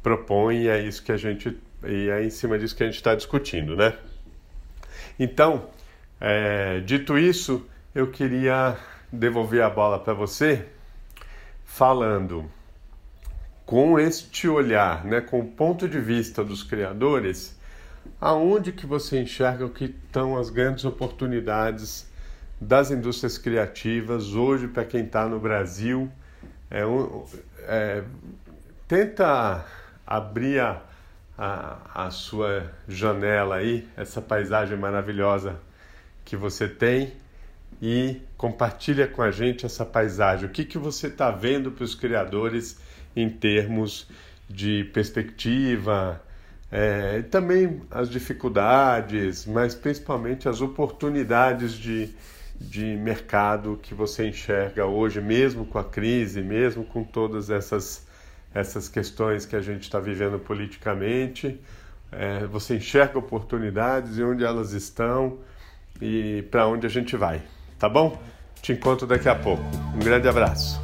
[0.03, 3.15] propõe é isso que a gente e é em cima disso que a gente está
[3.15, 3.97] discutindo, né?
[5.19, 5.69] Então,
[6.21, 8.77] é, dito isso, eu queria
[9.13, 10.67] devolver a bola para você
[11.75, 12.51] falando
[13.65, 17.59] com este olhar, né, com o ponto de vista dos criadores,
[18.21, 22.07] aonde que você enxerga que estão as grandes oportunidades
[22.61, 26.13] das indústrias criativas hoje para quem está no Brasil?
[26.71, 26.83] É,
[27.61, 28.05] é,
[28.87, 29.65] tenta
[30.07, 30.83] abrir a,
[31.39, 35.59] a, a sua janela aí, essa paisagem maravilhosa
[36.23, 37.15] que você tem
[37.83, 40.47] e compartilha com a gente essa paisagem.
[40.47, 42.79] O que, que você está vendo para os criadores
[43.17, 44.09] em termos
[44.49, 46.23] de perspectiva,
[46.71, 52.11] é, também as dificuldades, mas principalmente as oportunidades de,
[52.61, 58.07] de mercado que você enxerga hoje, mesmo com a crise, mesmo com todas essas,
[58.55, 61.61] essas questões que a gente está vivendo politicamente.
[62.13, 65.39] É, você enxerga oportunidades e onde elas estão
[66.01, 67.43] e para onde a gente vai
[67.83, 68.17] tá bom?
[68.63, 69.61] Te encontro daqui a pouco.
[69.93, 70.81] Um grande abraço.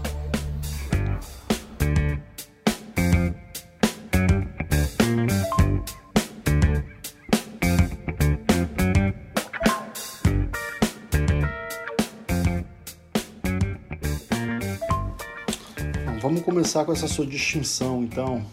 [16.21, 18.45] vamos começar com essa sua distinção, então,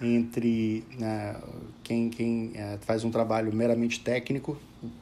[0.00, 1.36] entre né,
[1.84, 4.56] quem, quem é, faz um trabalho meramente técnico,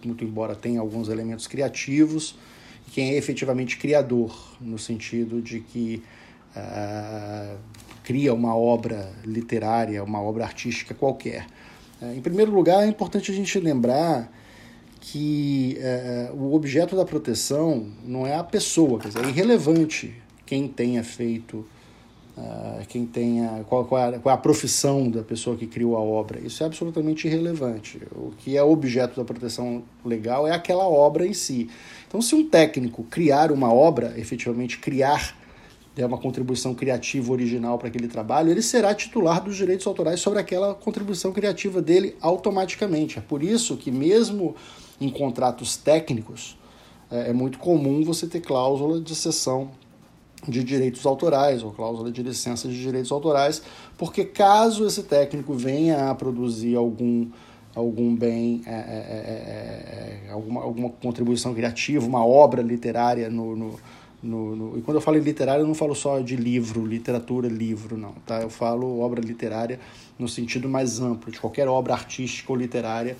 [0.05, 2.37] muito embora tenha alguns elementos criativos,
[2.89, 6.03] quem é efetivamente criador, no sentido de que
[6.57, 7.59] uh,
[8.03, 11.47] cria uma obra literária, uma obra artística qualquer.
[12.01, 14.33] É, em primeiro lugar, é importante a gente lembrar
[15.01, 20.67] que é, o objeto da proteção não é a pessoa, quer dizer, é irrelevante quem
[20.67, 21.67] tenha feito,
[22.39, 25.97] uh, quem tenha qual, qual, é a, qual é a profissão da pessoa que criou
[25.97, 26.41] a obra.
[26.41, 28.01] Isso é absolutamente irrelevante.
[28.13, 31.69] O que é objeto da proteção legal é aquela obra em si.
[32.07, 35.37] Então, se um técnico criar uma obra, efetivamente criar
[35.95, 40.39] der uma contribuição criativa original para aquele trabalho, ele será titular dos direitos autorais sobre
[40.39, 43.19] aquela contribuição criativa dele automaticamente.
[43.19, 44.55] É por isso que, mesmo
[45.01, 46.57] em contratos técnicos,
[47.11, 49.73] é, é muito comum você ter cláusula de cessão
[50.47, 53.63] de direitos autorais ou cláusula de licença de direitos autorais,
[53.97, 57.29] porque caso esse técnico venha a produzir algum
[57.75, 63.55] algum bem, é, é, é, é, é alguma, alguma contribuição criativa, uma obra literária no,
[63.55, 63.79] no
[64.23, 67.97] no, no, e quando eu falo literário, eu não falo só de livro, literatura, livro,
[67.97, 68.13] não.
[68.27, 68.41] Tá?
[68.41, 69.79] Eu falo obra literária
[70.19, 73.17] no sentido mais amplo, de qualquer obra artística ou literária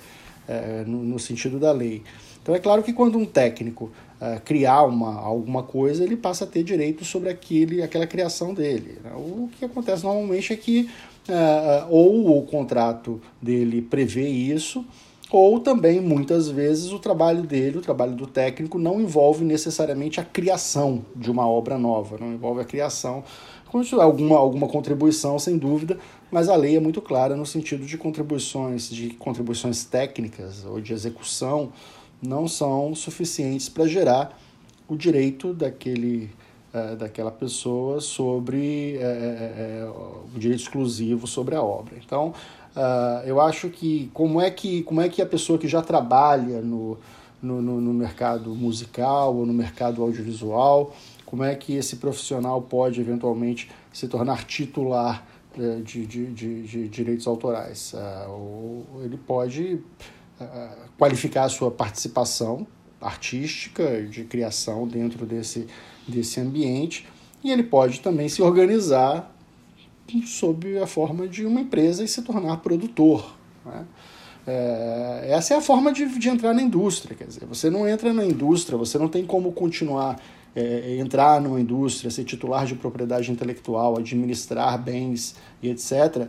[0.47, 2.03] é, no, no, sentido da lei.
[2.49, 6.47] Então é claro que quando um técnico é, criar uma, alguma coisa, ele passa a
[6.47, 8.97] ter direito sobre aquele, aquela criação dele.
[9.03, 9.11] Né?
[9.15, 10.89] O que acontece normalmente é que
[11.27, 14.83] é, ou o contrato dele prevê isso,
[15.29, 20.23] ou também, muitas vezes, o trabalho dele, o trabalho do técnico, não envolve necessariamente a
[20.23, 23.23] criação de uma obra nova, não envolve a criação,
[24.01, 25.99] alguma, alguma contribuição, sem dúvida,
[26.31, 30.93] mas a lei é muito clara no sentido de contribuições, de contribuições técnicas ou de
[30.93, 31.71] execução,
[32.21, 34.37] não são suficientes para gerar
[34.87, 36.29] o direito daquele,
[36.73, 39.91] é, daquela pessoa sobre é, é,
[40.35, 41.95] o direito exclusivo sobre a obra.
[42.03, 42.33] Então,
[42.75, 46.61] Uh, eu acho que como é que como é que a pessoa que já trabalha
[46.61, 46.97] no,
[47.41, 50.93] no, no, mercado musical ou no mercado audiovisual,
[51.25, 55.25] como é que esse profissional pode eventualmente se tornar titular
[55.83, 57.93] de, de, de, de, direitos autorais?
[57.93, 60.18] Uh, ele pode ah,
[60.97, 62.65] qualificar a sua participação
[63.01, 65.67] artística, de criação dentro desse,
[66.07, 67.07] desse ambiente,
[67.43, 69.33] e ele pode também se organizar
[70.25, 73.35] sob a forma de uma empresa e se tornar produtor.
[73.65, 73.85] Né?
[74.47, 77.15] É, essa é a forma de, de entrar na indústria.
[77.15, 80.19] Quer dizer, você não entra na indústria, você não tem como continuar
[80.55, 86.27] é, entrar numa indústria, ser titular de propriedade intelectual, administrar bens e etc.,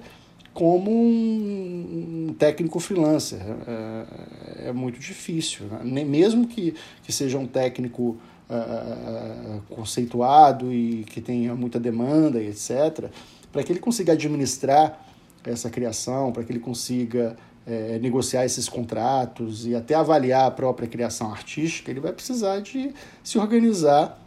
[0.53, 3.41] como um, técnico freelancer.
[3.67, 5.67] É, é, muito difícil.
[5.83, 6.05] Né?
[6.05, 8.17] Mesmo que, que seja um técnico
[8.49, 13.11] uh, conceituado e que tenha muita demanda e etc.,
[13.53, 15.07] para que ele consiga administrar
[15.45, 17.37] essa criação, para que ele consiga
[17.67, 22.93] é, negociar esses contratos e até avaliar a própria criação artística, ele vai precisar de
[23.23, 24.21] se organizar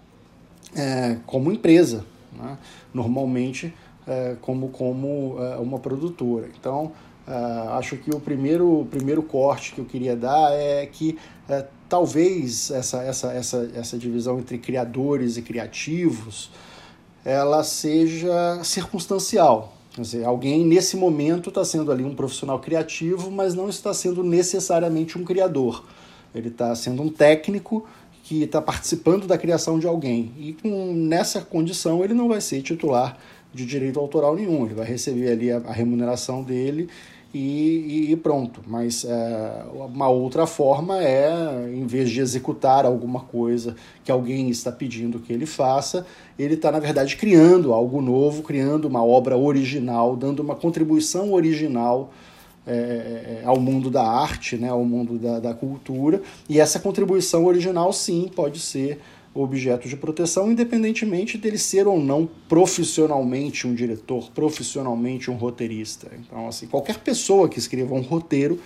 [0.76, 2.58] é, como empresa, né?
[2.94, 3.72] normalmente é,
[4.42, 6.50] como, como é, uma produtora.
[6.60, 6.92] Então,
[7.28, 7.34] é,
[7.78, 13.02] acho que o primeiro, primeiro corte que eu queria dar é que é, talvez essa,
[13.02, 16.52] essa, essa, essa divisão entre criadores e criativos
[17.26, 19.74] ela seja circunstancial.
[19.94, 24.24] Quer dizer, alguém nesse momento está sendo ali um profissional criativo, mas não está sendo
[24.24, 25.86] necessariamente um criador.
[26.34, 27.86] Ele está sendo um técnico
[28.24, 30.34] que está participando da criação de alguém.
[30.38, 33.18] E com, nessa condição ele não vai ser titular
[33.54, 34.66] de direito autoral nenhum.
[34.66, 36.90] Ele vai receber ali a, a remuneração dele
[37.34, 38.62] e, e, pronto.
[38.68, 44.72] Mas é, uma outra forma é, em vez de executar alguma coisa que alguém está
[44.72, 46.06] pedindo que ele faça,
[46.38, 52.12] ele está, na verdade, criando algo novo, criando uma obra original, dando uma contribuição original
[52.68, 56.22] é, ao mundo da arte, né, ao mundo da, da cultura.
[56.48, 59.02] E essa contribuição original, sim, pode ser
[59.34, 66.12] objeto de proteção, independentemente dele ser ou não profissionalmente um diretor, profissionalmente um roteirista.
[66.20, 68.60] Então, assim, qualquer pessoa que escreva um roteiro,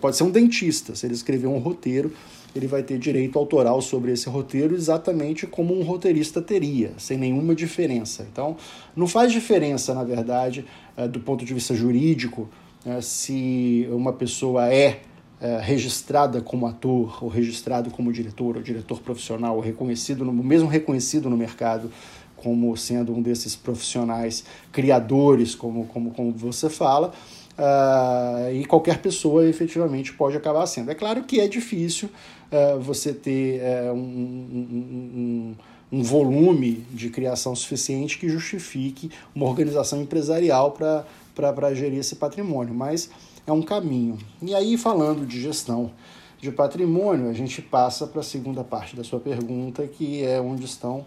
[0.00, 2.12] pode ser um dentista, se ele escrever um roteiro,
[2.54, 7.54] ele vai ter direito autoral sobre esse roteiro exatamente como um roteirista teria, sem nenhuma
[7.54, 8.26] diferença.
[8.30, 8.56] Então,
[8.94, 10.64] não faz diferença, na verdade,
[10.96, 12.48] eh, do ponto de vista jurídico,
[12.84, 15.00] eh, se uma pessoa é
[15.40, 20.68] é, registrada como ator, ou registrado como diretor, ou diretor profissional, ou reconhecido, no, mesmo
[20.68, 21.90] reconhecido no mercado
[22.36, 27.12] como sendo um desses profissionais criadores, como, como, como você fala,
[27.58, 30.90] uh, e qualquer pessoa efetivamente pode acabar sendo.
[30.90, 32.08] É claro que é difícil
[32.50, 35.54] uh, você ter uh, um, um,
[35.92, 42.74] um, um, volume de criação suficiente que justifique uma organização empresarial para gerir esse patrimônio,
[42.74, 43.10] mas
[43.46, 44.18] é um caminho.
[44.42, 45.92] E aí, falando de gestão
[46.38, 50.64] de patrimônio, a gente passa para a segunda parte da sua pergunta, que é onde
[50.64, 51.04] estão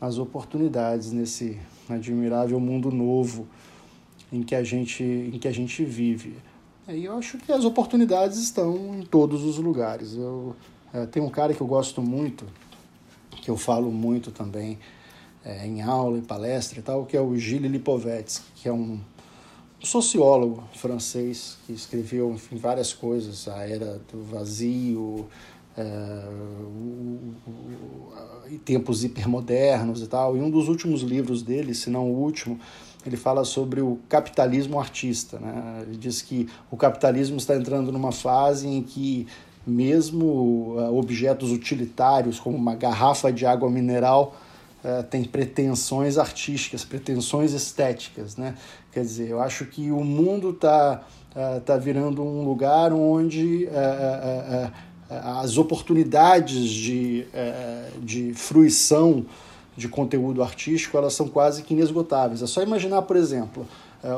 [0.00, 1.58] as oportunidades nesse
[1.88, 3.46] admirável mundo novo
[4.32, 6.36] em que a gente, em que a gente vive.
[6.88, 10.16] E eu acho que as oportunidades estão em todos os lugares.
[10.16, 10.56] Eu
[10.92, 12.44] é, tem um cara que eu gosto muito,
[13.30, 14.78] que eu falo muito também
[15.44, 19.00] é, em aula, em palestra e tal, que é o Gilles Lipovetsky, que é um
[19.82, 25.26] sociólogo francês que escreveu enfim, várias coisas, a era do vazio,
[25.76, 26.22] é,
[28.64, 30.36] tempos hipermodernos e tal.
[30.36, 32.58] E um dos últimos livros dele, se não o último,
[33.04, 35.38] ele fala sobre o capitalismo artista.
[35.38, 35.84] Né?
[35.86, 39.26] Ele diz que o capitalismo está entrando numa fase em que
[39.66, 44.34] mesmo uh, objetos utilitários, como uma garrafa de água mineral,
[44.84, 48.36] uh, tem pretensões artísticas, pretensões estéticas.
[48.36, 48.54] Né?
[48.90, 51.02] Quer dizer, eu acho que o mundo está
[51.34, 53.68] uh, tá virando um lugar onde
[55.10, 57.26] as oportunidades de,
[58.00, 59.26] de fruição
[59.76, 62.42] de conteúdo artístico elas são quase que inesgotáveis.
[62.42, 63.66] É só imaginar, por exemplo,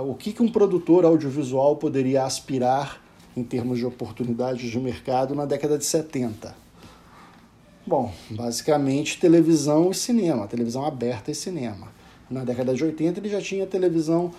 [0.06, 3.02] o que, que um produtor audiovisual poderia aspirar
[3.36, 6.63] em termos de oportunidades de mercado na década de 70?
[7.86, 11.88] Bom, basicamente televisão e cinema, televisão aberta e cinema.
[12.30, 14.32] Na década de 80 ele já tinha televisão,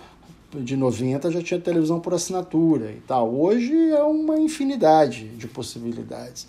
[0.52, 3.32] de 90 já tinha televisão por assinatura e tal.
[3.32, 6.48] Hoje é uma infinidade de possibilidades.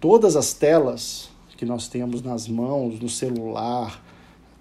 [0.00, 4.02] Todas as telas que nós temos nas mãos, no celular,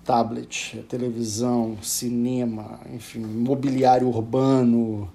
[0.06, 5.10] tablet, televisão, cinema, enfim, mobiliário urbano,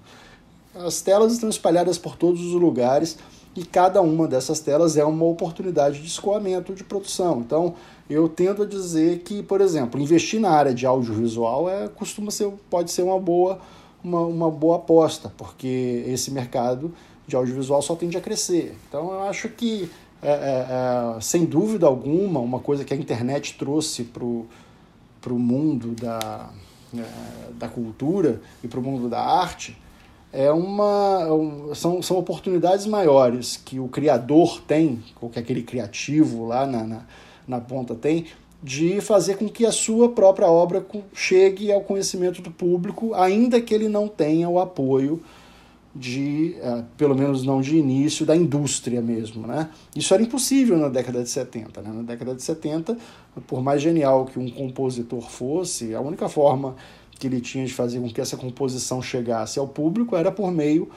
[0.75, 3.17] as telas estão espalhadas por todos os lugares
[3.57, 7.39] e cada uma dessas telas é uma oportunidade de escoamento de produção.
[7.39, 7.73] Então,
[8.07, 12.51] eu tendo a dizer que, por exemplo, investir na área de audiovisual é, costuma ser,
[12.69, 13.59] pode ser uma boa,
[14.03, 16.93] uma, uma boa aposta, porque esse mercado
[17.27, 18.77] de audiovisual só tende a crescer.
[18.87, 19.89] Então, eu acho que,
[20.21, 25.95] é, é, é, sem dúvida alguma, uma coisa que a internet trouxe para o mundo
[25.99, 26.51] da,
[26.95, 29.75] é, da cultura e para o mundo da arte
[30.37, 36.45] é uma, um, são, são oportunidades maiores que o criador tem, ou que aquele criativo
[36.45, 37.05] lá na, na,
[37.47, 38.27] na ponta tem,
[38.61, 43.73] de fazer com que a sua própria obra chegue ao conhecimento do público, ainda que
[43.73, 45.23] ele não tenha o apoio
[45.95, 49.47] de, uh, pelo menos não de início, da indústria mesmo.
[49.47, 49.67] Né?
[49.95, 51.81] Isso era impossível na década de 70.
[51.81, 51.91] Né?
[51.91, 52.95] Na década de 70,
[53.47, 56.75] por mais genial que um compositor fosse, a única forma
[57.17, 60.89] que ele tinha de fazer com que essa composição chegasse ao público era por meio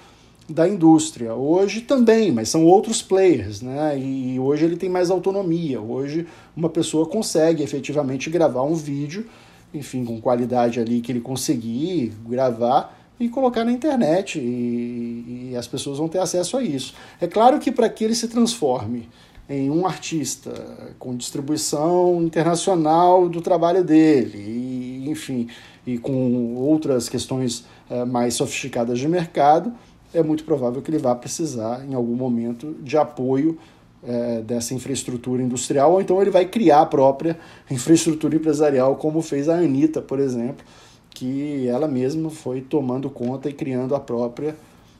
[0.48, 1.34] da indústria.
[1.34, 3.98] Hoje também, mas são outros players, né?
[3.98, 5.80] E hoje ele tem mais autonomia.
[5.80, 9.26] Hoje uma pessoa consegue efetivamente gravar um vídeo,
[9.72, 15.68] enfim, com qualidade ali que ele conseguir gravar e colocar na internet e, e as
[15.68, 16.94] pessoas vão ter acesso a isso.
[17.20, 19.08] É claro que para que ele se transforme
[19.48, 25.48] em um artista com distribuição internacional do trabalho dele, e, enfim,
[25.86, 29.72] e com outras questões é, mais sofisticadas de mercado,
[30.12, 33.58] é muito provável que ele vá precisar, em algum momento, de apoio
[34.02, 37.38] é, dessa infraestrutura industrial, ou então ele vai criar a própria
[37.70, 40.64] infraestrutura empresarial, como fez a Anitta, por exemplo,
[41.10, 44.56] que ela mesma foi tomando conta e criando a própria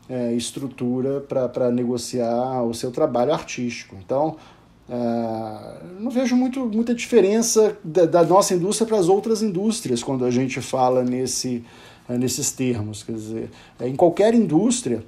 [0.09, 3.97] é, estrutura para negociar o seu trabalho artístico.
[4.05, 4.37] Então,
[4.91, 10.25] é, não vejo muito, muita diferença da, da nossa indústria para as outras indústrias quando
[10.25, 11.65] a gente fala nesse,
[12.09, 13.05] é, nesses termos.
[13.05, 15.05] Quer dizer, é, em qualquer indústria,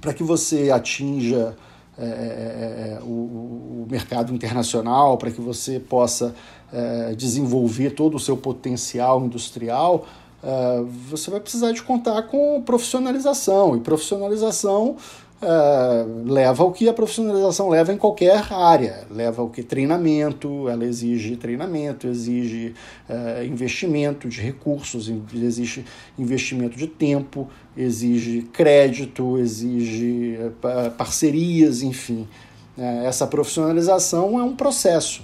[0.00, 1.56] para que você atinja
[1.96, 6.34] é, é, é, o, o, mercado internacional, para que você possa
[7.16, 10.04] desenvolver todo o seu potencial industrial,
[11.08, 13.76] você vai precisar de contar com profissionalização.
[13.76, 14.96] E profissionalização
[15.38, 20.82] Uh, leva ao que a profissionalização leva em qualquer área, leva ao que treinamento, ela
[20.82, 22.74] exige treinamento, exige
[23.06, 25.84] uh, investimento de recursos, exige
[26.18, 32.26] investimento de tempo, exige crédito, exige uh, parcerias, enfim.
[33.04, 35.22] essa profissionalização é um processo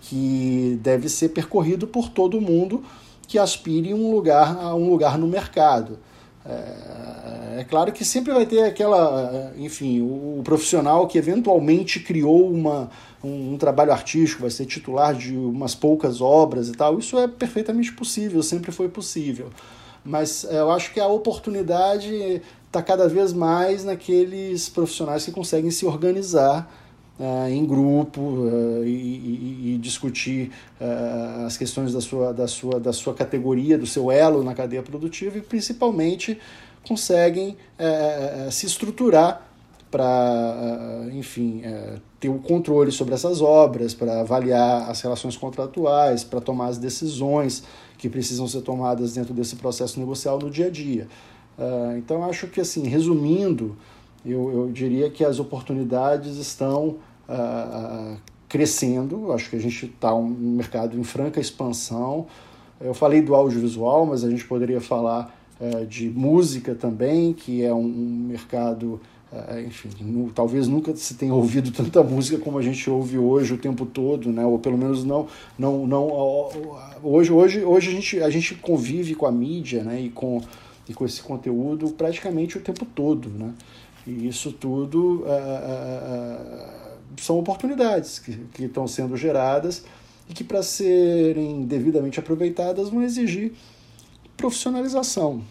[0.00, 2.82] que deve ser percorrido por todo mundo
[3.28, 6.00] que aspire um lugar, a um lugar no mercado.
[6.44, 12.90] É, é, claro que sempre vai ter aquela, enfim, o, profissional que eventualmente criou uma,
[13.22, 16.98] um, um, trabalho artístico, vai ser titular de umas poucas obras e tal.
[16.98, 19.50] Isso é perfeitamente possível, sempre foi possível.
[20.04, 25.70] Mas é, eu acho que a oportunidade está cada vez mais naqueles profissionais que conseguem
[25.70, 26.81] se organizar
[27.22, 30.50] uh, em grupo uh, e, e, discutir
[30.80, 34.82] uh, as questões da sua, da, sua, da sua categoria, do seu elo na cadeia
[34.82, 36.38] produtiva e principalmente
[36.86, 37.56] conseguem
[38.50, 39.46] se estruturar
[39.88, 41.62] para, enfim,
[42.18, 47.62] ter o controle sobre essas obras, para avaliar as relações contratuais, para tomar as decisões
[47.96, 51.06] que precisam ser tomadas dentro desse processo negocial no dia a dia.
[51.96, 53.76] Então, acho que, assim, resumindo,
[54.26, 56.96] eu, eu diria que as oportunidades estão
[57.32, 58.16] uh,
[58.48, 59.32] crescendo.
[59.32, 62.26] Acho que a gente está um mercado em franca expansão.
[62.80, 67.72] Eu falei do audiovisual, mas a gente poderia falar uh, de música também, que é
[67.72, 69.00] um, um mercado
[69.48, 73.54] é, enfim, no, talvez nunca se tenha ouvido tanta música como a gente ouve hoje
[73.54, 74.44] o tempo todo, né?
[74.44, 75.26] Ou pelo menos não,
[75.58, 76.06] não, não
[77.02, 80.02] hoje, hoje, hoje a gente, a gente convive com a mídia, né?
[80.02, 80.42] E com,
[80.86, 83.54] e com esse conteúdo praticamente o tempo todo, né?
[84.06, 89.84] E isso tudo é, são oportunidades que, estão sendo geradas
[90.28, 93.52] e que para serem devidamente aproveitadas vão exigir
[94.36, 95.42] profissionalização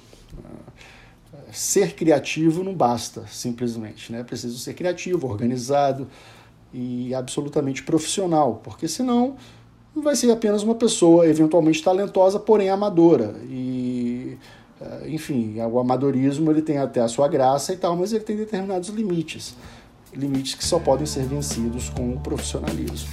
[1.52, 4.12] ser criativo não basta, simplesmente.
[4.12, 4.24] Né?
[4.24, 6.08] Preciso ser criativo, organizado
[6.74, 9.36] e absolutamente profissional, porque senão
[9.94, 13.36] vai ser apenas uma pessoa eventualmente talentosa, porém amadora.
[13.44, 14.38] E,
[14.80, 18.38] eh, enfim, o amadorismo ele tem até a sua graça e tal, mas ele tem
[18.38, 19.54] determinados limites.
[20.14, 23.10] Limites que só podem ser vencidos com o profissionalismo.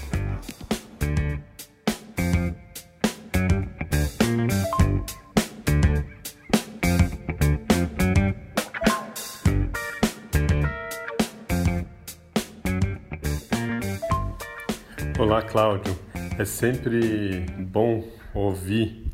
[15.19, 15.97] Olá, Cláudio.
[16.39, 19.13] É sempre bom ouvir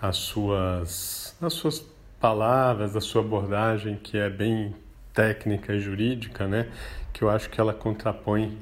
[0.00, 1.84] as suas, as suas
[2.18, 4.74] palavras, a sua abordagem, que é bem
[5.12, 6.68] técnica e jurídica, né?
[7.12, 8.58] Que eu acho que ela contrapõe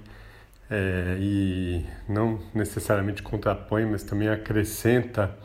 [0.70, 5.36] é, e não necessariamente contrapõe, mas também acrescenta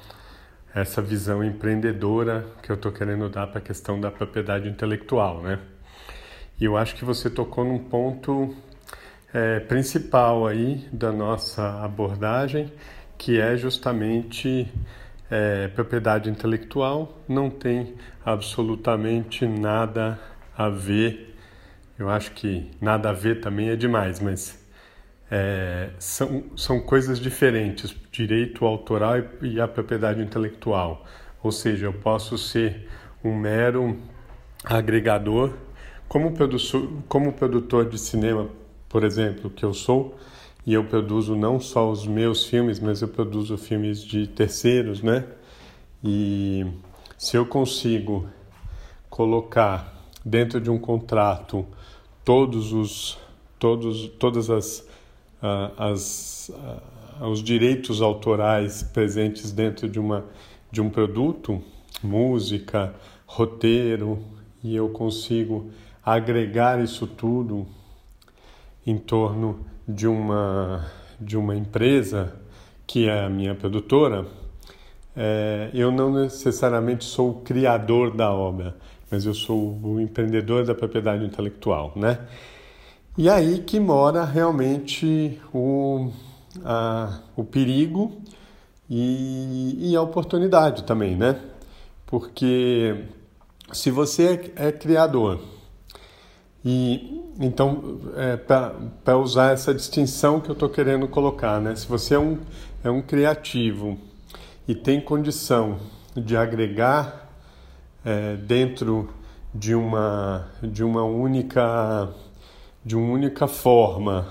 [0.73, 5.59] essa visão empreendedora que eu estou querendo dar para a questão da propriedade intelectual, né?
[6.59, 8.55] E eu acho que você tocou num ponto
[9.33, 12.71] é, principal aí da nossa abordagem,
[13.17, 14.71] que é justamente
[15.29, 17.95] é, propriedade intelectual, não tem
[18.25, 20.19] absolutamente nada
[20.57, 21.35] a ver.
[21.97, 24.63] Eu acho que nada a ver também é demais, mas
[25.29, 31.05] é, são, são coisas diferentes, direito autoral e a propriedade intelectual.
[31.41, 32.87] Ou seja, eu posso ser
[33.23, 33.97] um mero
[34.63, 35.53] agregador,
[36.07, 38.49] como produtor, como produtor de cinema,
[38.87, 40.17] por exemplo, que eu sou,
[40.65, 45.25] e eu produzo não só os meus filmes, mas eu produzo filmes de terceiros, né?
[46.03, 46.65] E
[47.17, 48.27] se eu consigo
[49.09, 49.92] colocar
[50.23, 51.65] dentro de um contrato
[52.23, 53.17] todos os
[53.59, 54.79] todos todas as,
[55.41, 60.25] uh, as uh, os direitos autorais presentes dentro de uma
[60.73, 61.61] de um produto,
[62.01, 62.95] música,
[63.27, 64.23] roteiro,
[64.63, 65.69] e eu consigo
[66.03, 67.67] agregar isso tudo
[68.83, 72.35] em torno de uma, de uma empresa
[72.87, 74.25] que é a minha produtora,
[75.15, 78.75] é, eu não necessariamente sou o criador da obra,
[79.13, 82.17] mas eu sou o empreendedor da propriedade intelectual, né?
[83.15, 86.09] E aí que mora realmente o,
[86.65, 88.19] a, o perigo
[88.89, 91.39] e, e, a oportunidade também, né?
[92.07, 93.03] Porque
[93.71, 95.39] se você é, é criador
[96.65, 101.75] e então, é, para usar essa distinção que eu estou querendo colocar, né?
[101.75, 102.39] se você é um,
[102.83, 103.95] é um criativo
[104.67, 105.77] e tem condição
[106.15, 107.22] de agregar
[108.03, 109.09] é, dentro
[109.53, 112.13] de uma, de uma única
[112.85, 114.27] de uma única forma,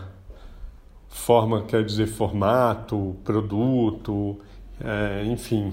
[1.09, 4.39] forma quer dizer formato, produto,
[4.79, 5.73] é, enfim,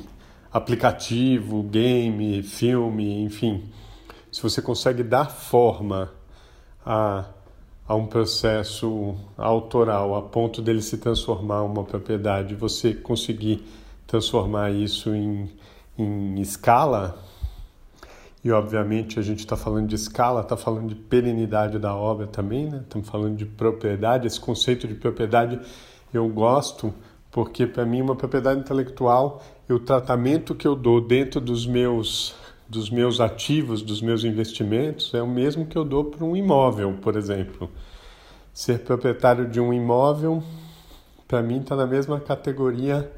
[0.51, 3.69] aplicativo, game, filme, enfim,
[4.31, 6.11] se você consegue dar forma
[6.85, 7.25] a,
[7.85, 13.61] a um processo autoral a ponto dele se transformar uma propriedade, você conseguir
[14.07, 15.51] transformar isso em,
[15.97, 17.21] em escala,
[18.43, 22.69] e obviamente a gente está falando de escala, está falando de perenidade da obra também,
[22.69, 22.81] né?
[22.83, 24.27] estamos falando de propriedade.
[24.27, 25.59] Esse conceito de propriedade
[26.13, 26.93] eu gosto
[27.31, 32.35] porque para mim uma propriedade intelectual é o tratamento que eu dou dentro dos meus
[32.67, 36.95] dos meus ativos, dos meus investimentos, é o mesmo que eu dou para um imóvel,
[37.01, 37.67] por exemplo.
[38.53, 40.43] Ser proprietário de um imóvel,
[41.27, 43.11] para mim, está na mesma categoria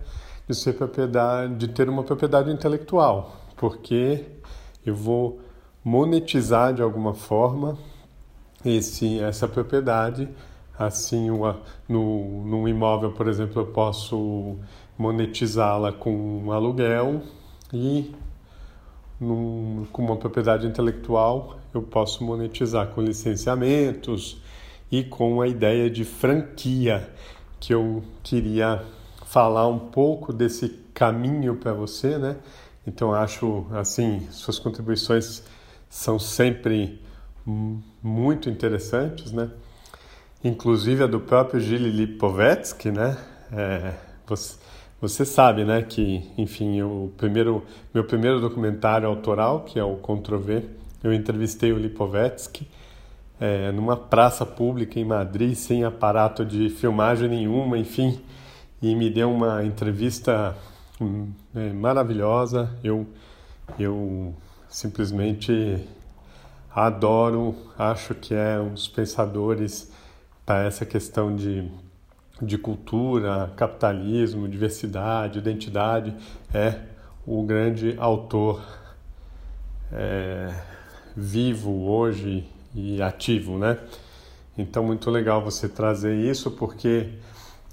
[0.47, 4.23] de ser propriedade, de ter uma propriedade intelectual, porque
[4.85, 5.39] eu vou
[5.83, 7.77] monetizar de alguma forma
[8.65, 10.29] esse, essa propriedade.
[10.77, 14.57] Assim, uma, no, no imóvel, por exemplo, eu posso
[14.97, 17.21] monetizá-la com um aluguel
[17.73, 18.13] e
[19.19, 24.41] num, com uma propriedade intelectual, eu posso monetizar com licenciamentos
[24.91, 27.07] e com a ideia de franquia,
[27.59, 28.83] que eu queria
[29.25, 32.37] falar um pouco desse caminho para você, né?
[32.85, 35.43] Então acho assim, suas contribuições
[35.89, 37.01] são sempre
[38.01, 39.51] muito interessantes, né?
[40.43, 43.17] Inclusive a do próprio Gilles Lipovetsky, né?
[43.51, 43.93] É,
[44.25, 44.57] você,
[44.99, 47.63] você, sabe, né, que, enfim, o primeiro,
[47.93, 50.63] meu primeiro documentário autoral, que é o Controver,
[51.03, 52.67] eu entrevistei o Lipovetsky
[53.39, 58.21] é, numa praça pública em Madrid, sem aparato de filmagem nenhuma, enfim,
[58.81, 60.55] e me deu uma entrevista
[61.55, 62.75] é, maravilhosa.
[62.83, 63.07] Eu,
[63.79, 64.33] eu
[64.69, 65.85] simplesmente
[66.73, 69.91] adoro, acho que é um dos pensadores
[70.45, 71.69] para essa questão de,
[72.41, 76.15] de cultura, capitalismo, diversidade, identidade,
[76.53, 76.79] é
[77.25, 78.63] o grande autor
[79.91, 80.53] é,
[81.15, 83.77] vivo hoje e ativo, né?
[84.57, 87.09] Então, muito legal você trazer isso, porque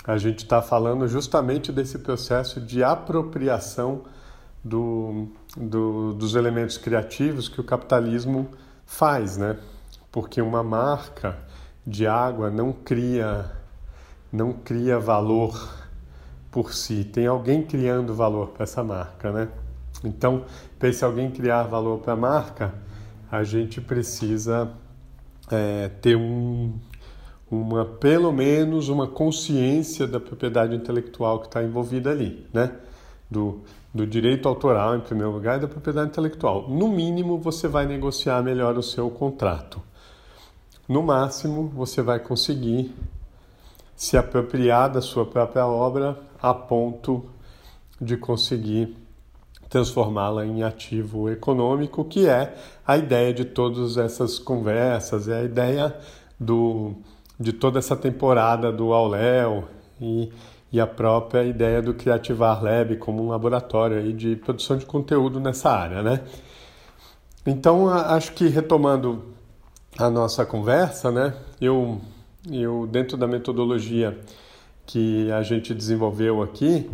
[0.09, 4.05] a gente está falando justamente desse processo de apropriação
[4.65, 8.49] do, do, dos elementos criativos que o capitalismo
[8.87, 9.59] faz, né?
[10.11, 11.37] Porque uma marca
[11.87, 13.53] de água não cria
[14.33, 15.77] não cria valor
[16.51, 19.49] por si, tem alguém criando valor para essa marca, né?
[20.03, 20.47] Então,
[20.79, 22.73] para esse alguém criar valor para a marca,
[23.31, 24.73] a gente precisa
[25.51, 26.79] é, ter um,
[27.51, 32.73] uma pelo menos uma consciência da propriedade intelectual que está envolvida ali, né?
[33.31, 33.61] Do,
[33.93, 36.69] do direito autoral em primeiro lugar e da propriedade intelectual.
[36.69, 39.83] No mínimo, você vai negociar melhor o seu contrato.
[40.89, 42.95] No máximo, você vai conseguir
[43.95, 47.25] se apropriar da sua própria obra a ponto
[48.01, 48.97] de conseguir
[49.69, 52.55] transformá-la em ativo econômico, que é
[52.87, 55.95] a ideia de todas essas conversas, é a ideia
[56.41, 56.95] do,
[57.39, 59.65] de toda essa temporada do Auléu
[60.01, 60.31] e,
[60.73, 65.39] e a própria ideia do Creativar Lab como um laboratório aí de produção de conteúdo
[65.39, 66.21] nessa área, né?
[67.47, 69.25] Então, acho que retomando
[69.97, 72.01] a nossa conversa, né, eu,
[72.51, 74.19] eu dentro da metodologia
[74.85, 76.91] que a gente desenvolveu aqui,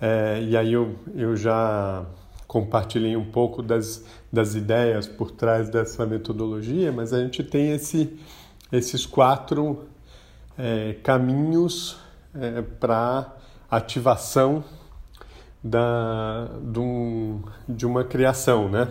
[0.00, 2.04] é, e aí eu, eu já
[2.48, 8.18] compartilhei um pouco das, das ideias por trás dessa metodologia, mas a gente tem esse,
[8.72, 9.86] esses quatro
[10.58, 11.98] é, caminhos
[12.34, 13.36] é, para
[13.70, 14.64] ativação
[15.62, 18.88] da, de, um, de uma criação, né?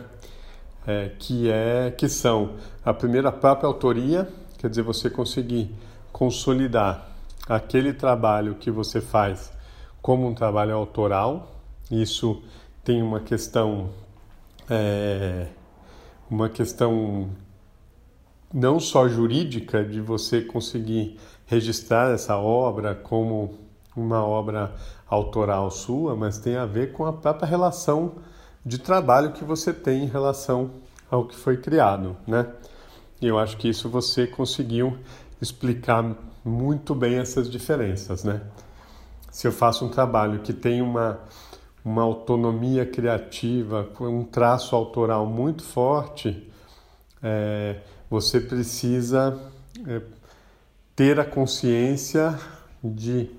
[0.86, 4.28] É, que é que são a primeira própria autoria,
[4.58, 5.76] quer dizer, você conseguir
[6.12, 7.08] consolidar
[7.48, 9.52] aquele trabalho que você faz
[10.02, 11.56] como um trabalho autoral.
[11.92, 12.42] Isso
[12.84, 13.92] tem uma questão
[14.70, 15.48] é,
[16.30, 17.30] uma questão
[18.54, 23.58] não só jurídica de você conseguir registrar essa obra como
[23.96, 24.74] uma obra
[25.10, 28.14] autoral sua, mas tem a ver com a própria relação
[28.66, 30.72] de trabalho que você tem em relação
[31.10, 32.48] ao que foi criado, né?
[33.22, 34.98] E eu acho que isso você conseguiu
[35.42, 38.42] explicar muito bem essas diferenças, né?
[39.30, 41.20] Se eu faço um trabalho que tem uma,
[41.84, 46.50] uma autonomia criativa, um traço autoral muito forte,
[47.22, 47.78] é,
[48.12, 49.40] você precisa
[49.88, 50.02] é,
[50.94, 52.38] ter a consciência
[52.84, 53.32] de,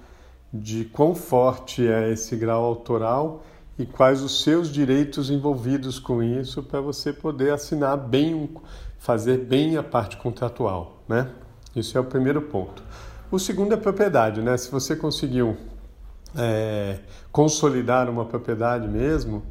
[0.50, 3.44] de quão forte é esse grau autoral
[3.78, 8.48] e quais os seus direitos envolvidos com isso para você poder assinar bem,
[8.98, 11.30] fazer bem a parte contratual, né?
[11.76, 12.82] Isso é o primeiro ponto.
[13.30, 14.56] O segundo é propriedade, né?
[14.56, 15.54] Se você conseguiu
[16.34, 16.98] é,
[17.30, 19.42] consolidar uma propriedade mesmo,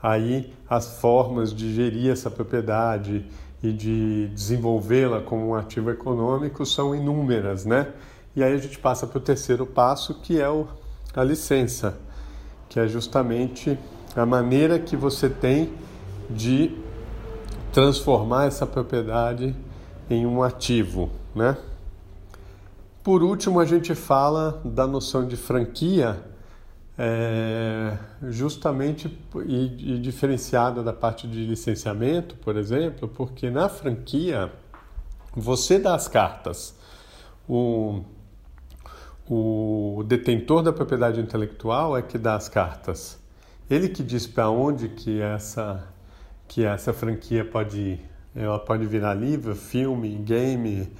[0.00, 3.26] aí as formas de gerir essa propriedade
[3.62, 7.92] e de desenvolvê-la como um ativo econômico são inúmeras, né?
[8.36, 10.66] E aí a gente passa para o terceiro passo, que é o,
[11.14, 11.98] a licença,
[12.68, 13.76] que é justamente
[14.14, 15.72] a maneira que você tem
[16.30, 16.76] de
[17.72, 19.54] transformar essa propriedade
[20.08, 21.56] em um ativo, né?
[23.02, 26.22] Por último, a gente fala da noção de franquia,
[26.98, 34.52] é, justamente e, e, diferenciada da parte de licenciamento, por exemplo, porque na franquia
[35.32, 36.76] você dá as cartas.
[37.48, 38.02] O,
[39.30, 43.16] o detentor da propriedade intelectual é que dá as cartas.
[43.70, 45.86] Ele que diz para onde que essa,
[46.48, 48.08] que essa franquia pode ir.
[48.34, 50.92] Ela pode virar livro, filme, game,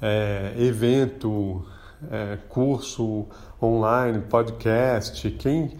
[0.00, 1.64] é, evento,
[2.10, 3.26] é, curso
[3.62, 5.76] online, podcast, quem,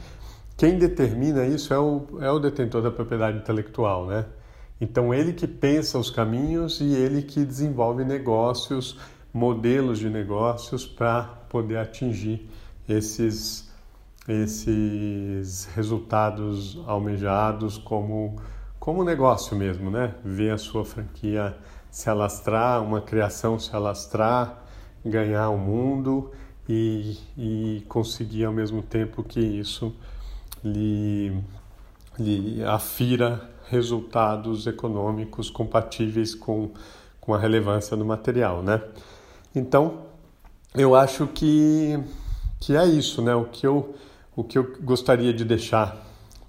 [0.57, 4.25] quem determina isso é o, é o detentor da propriedade intelectual, né?
[4.81, 8.99] Então, ele que pensa os caminhos e ele que desenvolve negócios,
[9.33, 12.49] modelos de negócios para poder atingir
[12.89, 13.71] esses,
[14.29, 18.37] esses resultados almejados como
[18.87, 20.15] como negócio mesmo, né?
[20.25, 21.57] Ver a sua franquia
[21.91, 24.63] se alastrar, uma criação se alastrar,
[25.05, 26.31] ganhar o mundo
[26.69, 29.95] e, e conseguir ao mesmo tempo que isso
[30.65, 31.37] lhe,
[32.19, 36.71] lhe afira resultados econômicos compatíveis com,
[37.21, 38.81] com a relevância do material, né?
[39.55, 40.07] Então,
[40.75, 41.99] eu acho que,
[42.61, 43.35] que é isso, né?
[43.35, 43.95] O que eu,
[44.35, 45.97] o que eu gostaria de deixar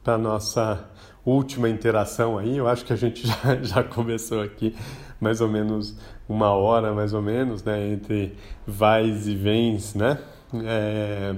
[0.03, 0.85] para nossa
[1.25, 4.75] última interação aí, eu acho que a gente já, já começou aqui
[5.19, 5.95] mais ou menos
[6.27, 7.87] uma hora, mais ou menos, né?
[7.87, 10.19] Entre vais e vens, né?
[10.63, 11.35] É,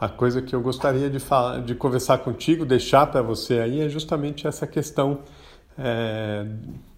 [0.00, 3.88] a coisa que eu gostaria de falar, de conversar contigo, deixar para você aí é
[3.88, 5.20] justamente essa questão
[5.78, 6.46] é,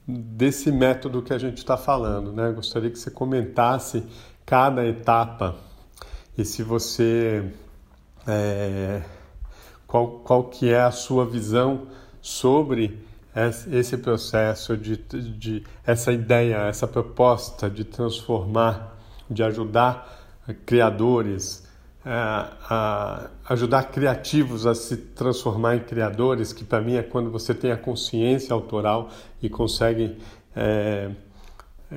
[0.07, 2.49] desse método que a gente está falando, né?
[2.49, 4.05] Eu gostaria que você comentasse
[4.47, 5.57] cada etapa
[6.37, 7.45] e se você
[8.27, 9.03] é,
[9.87, 11.87] qual, qual que é a sua visão
[12.21, 13.04] sobre
[13.71, 18.97] esse processo de, de essa ideia, essa proposta de transformar,
[19.29, 20.25] de ajudar
[20.65, 21.67] criadores,
[22.07, 27.55] é, a ajudar criativos a se transformar em criadores, que para mim é quando você
[27.55, 29.11] tem a consciência autoral
[29.43, 30.17] e consegue
[30.55, 31.11] é,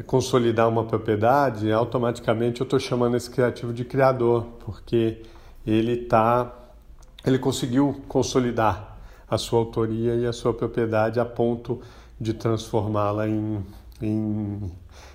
[0.06, 5.22] consolidar uma propriedade, automaticamente eu estou chamando esse criativo de criador, porque
[5.66, 6.54] ele tá,
[7.26, 8.97] ele conseguiu consolidar
[9.30, 11.82] a sua autoria e a sua propriedade a ponto
[12.20, 13.64] de transformá-la em,
[14.02, 14.72] em,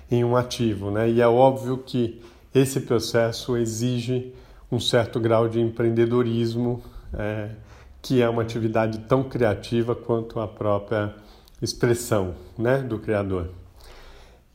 [0.09, 1.09] em um ativo, né?
[1.09, 2.21] E é óbvio que
[2.53, 4.33] esse processo exige
[4.71, 6.83] um certo grau de empreendedorismo,
[7.13, 7.49] é,
[8.01, 11.15] que é uma atividade tão criativa quanto a própria
[11.61, 13.49] expressão né, do criador.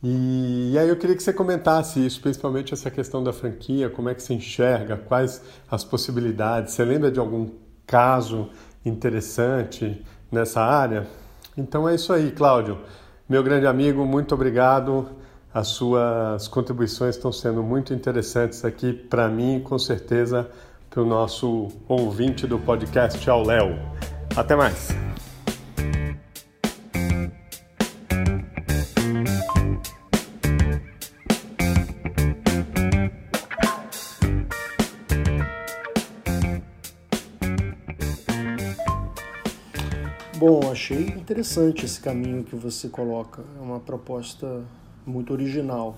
[0.01, 4.07] E, e, aí eu queria que você comentasse isso, principalmente essa questão da franquia, como
[4.07, 6.73] é que você enxerga, quais as possibilidades.
[6.73, 7.49] Você lembra de algum
[7.85, 8.49] caso
[8.85, 11.07] interessante nessa área?
[11.57, 12.77] Então é isso aí, Cláudio.
[13.27, 15.07] Meu grande amigo, muito obrigado.
[15.53, 20.49] As suas contribuições estão sendo muito interessantes aqui para mim e com certeza
[20.89, 23.77] para o nosso ouvinte do podcast ao Léo.
[24.35, 25.18] Até mais!
[40.89, 43.43] Achei interessante esse caminho que você coloca.
[43.59, 44.63] É uma proposta
[45.05, 45.95] muito original.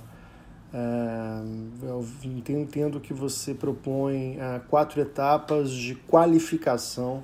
[0.74, 1.42] É,
[1.84, 7.24] eu entendo que você propõe é, quatro etapas de qualificação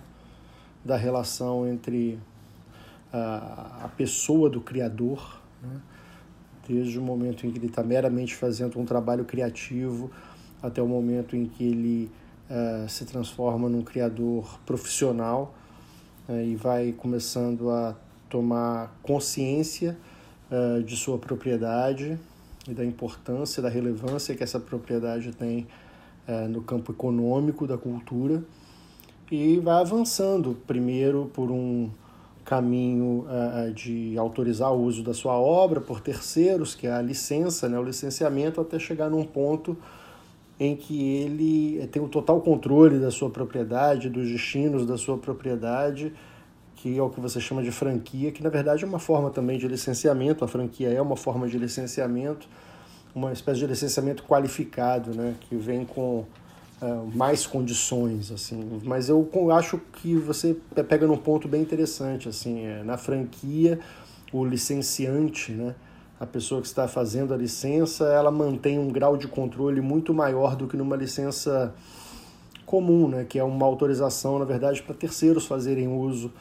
[0.83, 2.17] da relação entre
[3.11, 5.81] a, a pessoa do criador, né?
[6.69, 10.09] desde o momento em que ele está meramente fazendo um trabalho criativo
[10.63, 12.11] até o momento em que ele
[12.49, 15.56] é, se transforma num criador profissional é,
[16.29, 17.95] e vai começando a
[18.29, 19.97] tomar consciência
[20.51, 22.19] uh, de sua propriedade
[22.67, 25.67] e da importância, da relevância que essa propriedade tem
[26.27, 28.43] uh, no campo econômico da cultura.
[29.31, 31.89] E vai avançando primeiro por um
[32.45, 33.25] caminho
[33.75, 37.83] de autorizar o uso da sua obra por terceiros, que é a licença, né, o
[37.83, 39.75] licenciamento, até chegar num ponto
[40.59, 46.13] em que ele tem o total controle da sua propriedade, dos destinos da sua propriedade,
[46.75, 49.57] que é o que você chama de franquia, que na verdade é uma forma também
[49.57, 52.47] de licenciamento, a franquia é uma forma de licenciamento,
[53.13, 56.23] uma espécie de licenciamento qualificado, né, que vem com
[56.81, 58.79] uh, mais condições, assim.
[58.83, 60.55] Mas eu acho que você
[60.87, 63.79] pega num ponto bem interessante, assim, é, na franquia,
[64.31, 65.73] o licenciante, né,
[66.19, 70.55] a pessoa que está fazendo a licença, ela mantém um grau de controle muito maior
[70.55, 71.73] do que numa licença
[72.65, 76.31] comum, né, que é uma autorização, na verdade, para terceiros fazerem uso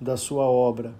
[0.00, 0.92] da sua obra.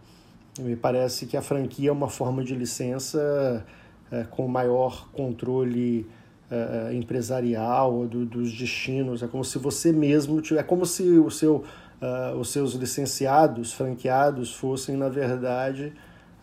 [0.58, 3.64] Me parece que a franquia é uma forma de licença
[4.10, 6.06] é, com maior controle
[6.50, 9.22] é, empresarial do, dos destinos.
[9.22, 11.64] É como se você mesmo é como se o seu,
[12.02, 15.92] uh, os seus licenciados, franqueados, fossem na verdade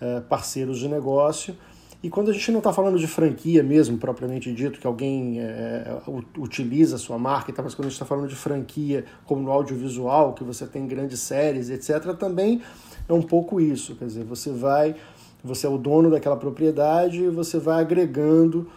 [0.01, 1.55] uh, parceiros de negócio.
[2.02, 6.00] E quando a gente não está falando de franquia mesmo, propriamente dito, que alguém é,
[6.38, 9.52] utiliza a sua marca, tá, mas quando a gente está falando de franquia, como no
[9.52, 12.62] audiovisual, que você tem grandes séries, etc., também
[13.10, 13.95] é um pouco isso.
[13.95, 14.95] Quer dizer, você vai,
[15.43, 18.70] você é o dono daquela propriedade e você vai agregando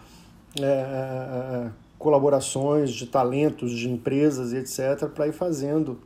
[0.59, 5.99] é, é, é colaborações de talentos, de empresas, etc., para ir fazendo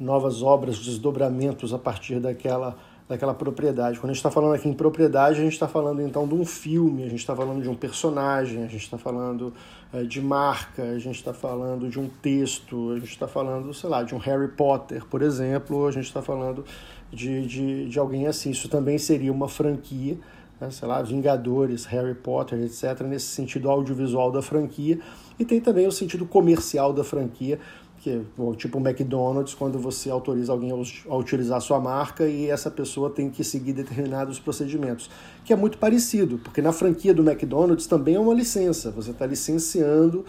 [0.00, 2.78] novas obras, desdobramentos a partir daquela
[3.08, 3.98] daquela propriedade.
[3.98, 6.44] Quando a gente está falando aqui em propriedade, a gente está falando então de um
[6.44, 9.52] filme, a gente está falando de um personagem, a gente está falando
[9.92, 13.90] é, de marca, a gente está falando de um texto, a gente está falando, sei
[13.90, 16.64] lá, de um Harry Potter, por exemplo, a gente está falando
[17.12, 18.50] de, de, de alguém assim.
[18.50, 20.16] Isso também seria uma franquia,
[20.60, 24.98] né, sei lá, Vingadores, Harry Potter, etc., nesse sentido audiovisual da franquia.
[25.38, 27.58] E tem também o sentido comercial da franquia,
[28.02, 28.20] que
[28.56, 30.72] tipo o McDonald's, quando você autoriza alguém
[31.08, 35.08] a utilizar a sua marca e essa pessoa tem que seguir determinados procedimentos,
[35.44, 39.24] que é muito parecido, porque na franquia do McDonald's também é uma licença, você está
[39.24, 40.24] licenciando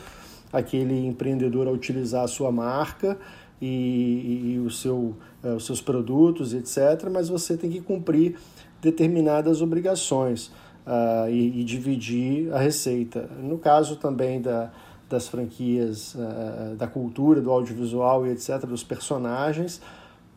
[0.51, 3.17] aquele empreendedor a utilizar a sua marca
[3.59, 8.35] e, e o seu, uh, os seus produtos, etc., mas você tem que cumprir
[8.83, 10.51] determinadas obrigações
[10.85, 13.27] uh, e, e dividir a receita.
[13.41, 14.71] No caso também da
[15.13, 19.79] das franquias uh, da cultura, do audiovisual e etc., dos personagens,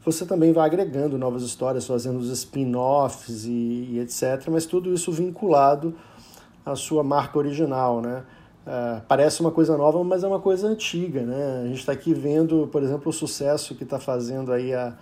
[0.05, 5.11] você também vai agregando novas histórias, fazendo os spin-offs e, e, etc., mas tudo isso
[5.11, 5.95] vinculado
[6.65, 8.23] à sua marca original, né?
[8.67, 11.63] Uh, parece uma coisa nova, mas é uma coisa antiga, né?
[11.65, 14.93] A gente está aqui vendo, por exemplo, o sucesso que está fazendo aí a,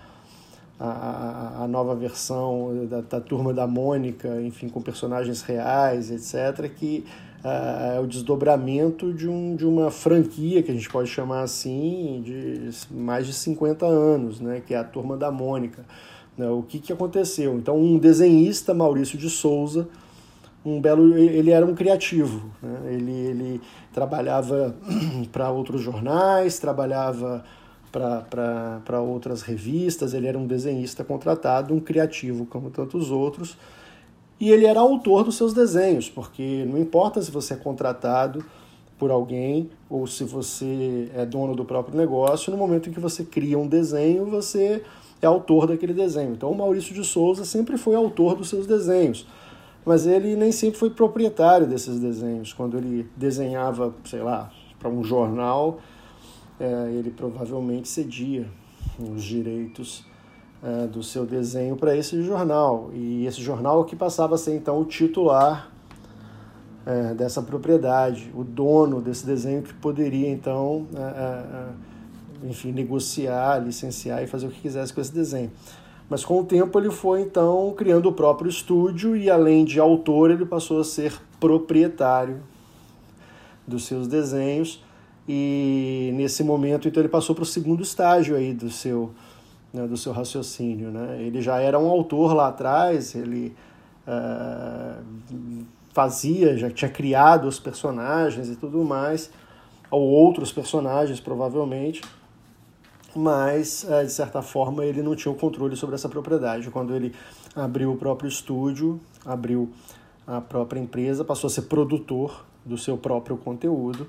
[0.79, 7.05] a, a, nova versão da, da Turma da Mônica, enfim, com personagens reais, etc., que
[7.45, 12.71] é o desdobramento de, um, de uma franquia, que a gente pode chamar assim, de
[12.91, 15.85] mais de 50 anos, né, que é a Turma da Mônica.
[16.39, 17.57] Né, o que, que aconteceu?
[17.57, 19.87] Então, um desenhista, Maurício de Souza,
[20.65, 22.95] um belo ele era um criativo né?
[22.95, 23.61] ele, ele
[23.93, 24.75] trabalhava
[25.31, 27.45] para outros jornais trabalhava
[27.93, 33.59] para outras revistas ele era um desenhista contratado um criativo como tantos outros
[34.45, 38.45] e ele era autor dos seus desenhos, porque não importa se você é contratado
[38.99, 43.25] por alguém ou se você é dono do próprio negócio, no momento em que você
[43.25, 44.83] cria um desenho, você
[45.23, 46.33] é autor daquele desenho.
[46.33, 49.27] Então o Maurício de Souza sempre foi autor dos seus desenhos,
[49.83, 52.53] mas ele nem sempre foi proprietário desses desenhos.
[52.53, 55.79] Quando ele desenhava, sei lá, para um jornal,
[56.61, 58.47] é, ele provavelmente cedia
[58.99, 60.05] os direitos
[60.65, 62.91] é, do seu desenho para esse jornal.
[62.95, 65.71] E esse jornal que passava a ser então o titular
[66.87, 74.27] é, dessa propriedade, o dono desse desenho que poderia então, é, enfim, negociar, licenciar e
[74.27, 75.53] fazer o que quisesse com esse desenho.
[76.09, 80.31] Mas com o tempo ele foi então criando o próprio estúdio e além de autor
[80.31, 82.41] ele passou a ser proprietário
[83.67, 84.83] dos seus desenhos
[85.27, 89.11] e nesse momento então ele passou para o segundo estágio aí do seu
[89.75, 90.91] né, do seu raciocínio.
[90.91, 91.21] Né?
[91.21, 93.55] Ele já era um autor lá atrás, ele
[94.07, 95.05] uh,
[95.93, 99.31] fazia, já tinha criado os personagens e tudo mais,
[99.91, 102.01] ou outros personagens provavelmente,
[103.17, 106.71] mas uh, de certa forma ele não tinha o controle sobre essa propriedade.
[106.71, 107.13] Quando ele
[107.57, 109.71] abriu o próprio estúdio, abriu
[110.25, 114.07] a própria empresa, passou a ser produtor do seu próprio conteúdo,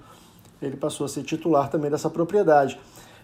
[0.62, 2.80] ele passou a ser titular também dessa propriedade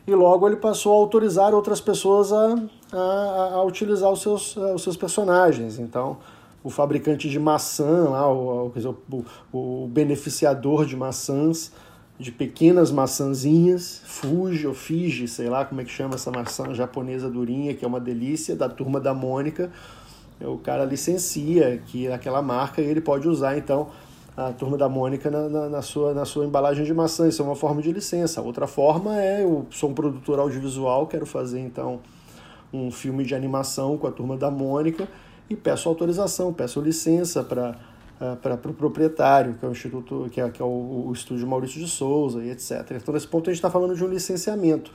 [0.06, 2.56] e logo ele passou a autorizar outras pessoas a,
[2.92, 5.80] a, a utilizar os seus, os seus personagens.
[5.80, 6.18] Então,
[6.64, 8.72] o fabricante de maçã, lá, o,
[9.12, 11.72] o, o, beneficiador de maçãs,
[12.20, 17.30] de pequenas maçãzinhas, Fuji ou Fiji, sei lá como é que chama essa maçã japonesa
[17.30, 19.72] durinha, que é uma delícia, da turma da Mônica,
[20.40, 23.90] o cara licencia que aquela marca e ele pode usar, então,
[24.50, 27.28] a turma da Mônica na, na, na, sua, na sua embalagem de maçã.
[27.28, 28.42] Isso é uma forma de licença.
[28.42, 32.00] Outra forma é eu sou um produtor audiovisual, quero fazer então
[32.74, 35.08] um filme de animação com a turma da Mônica
[35.50, 37.78] e peço autorização, peço licença para
[38.22, 41.12] uh, para o pro proprietário, que é o Instituto, que é, que é o, o
[41.12, 42.86] Estúdio Maurício de Souza e etc.
[42.92, 44.92] Então, nesse ponto, a gente está falando de um licenciamento.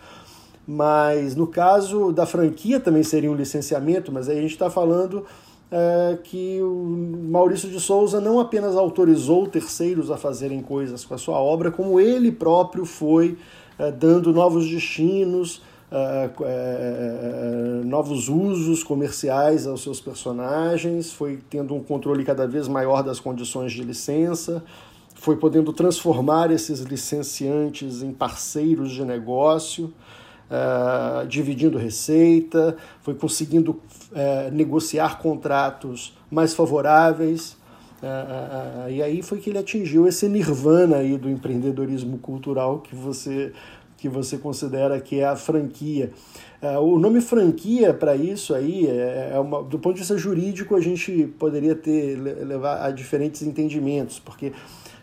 [0.67, 5.25] Mas no caso da franquia também seria um licenciamento, mas aí a gente está falando
[5.71, 11.19] é, que o Maurício de Souza não apenas autorizou terceiros a fazerem coisas com a
[11.19, 13.37] sua obra, como ele próprio foi
[13.79, 21.83] é, dando novos destinos, é, é novos usos comerciais aos seus personagens, foi tendo um
[21.83, 24.63] controle cada vez maior das condições de licença,
[25.15, 29.93] foi podendo transformar esses licenciantes em parceiros de negócio
[30.51, 37.57] uh, dividindo receita, foi conseguindo uh, negociar contratos mais favoráveis.
[38.03, 43.53] Uh, e aí foi que ele atingiu esse nirvana aí do empreendedorismo cultural que você
[43.97, 46.13] que você considera que é a franquia.
[46.83, 50.81] o nome franquia para isso aí é, é uma, do ponto de vista jurídico a
[50.83, 54.53] gente poderia ter levar a diferentes entendimentos, porque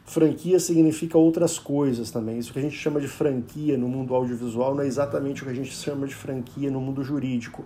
[0.05, 2.37] Franquia significa outras coisas também.
[2.37, 5.51] Isso que a gente chama de franquia no mundo audiovisual não é exatamente o que
[5.51, 7.63] a gente chama de franquia no mundo jurídico.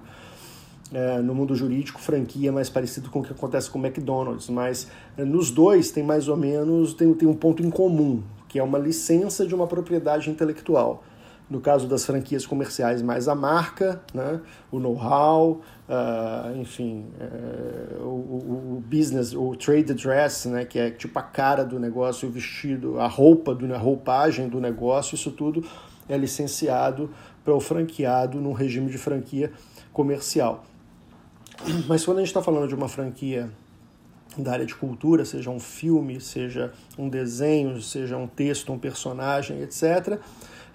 [0.93, 4.49] é, no mundo jurídico, franquia é mais parecido com o que acontece com o McDonald's,
[4.49, 8.57] mas é, nos dois tem mais ou menos tem, tem um ponto em comum, que
[8.57, 11.03] é uma licença de uma propriedade intelectual.
[11.49, 18.77] No caso das franquias comerciais, mais a marca, né, o know-how, uh, enfim, uh, o,
[18.77, 22.99] o, business, o trade dress, né, que é tipo a cara do negócio, o vestido,
[22.99, 25.63] a roupa, do, a roupagem do negócio, isso tudo
[26.09, 27.09] é licenciado
[27.45, 29.51] para o franqueado num regime de franquia
[29.93, 30.65] comercial.
[31.87, 33.49] Mas quando a gente está falando de uma franquia
[34.37, 39.61] da área de cultura, seja um filme, seja um desenho, seja um texto, um personagem,
[39.61, 40.19] etc.,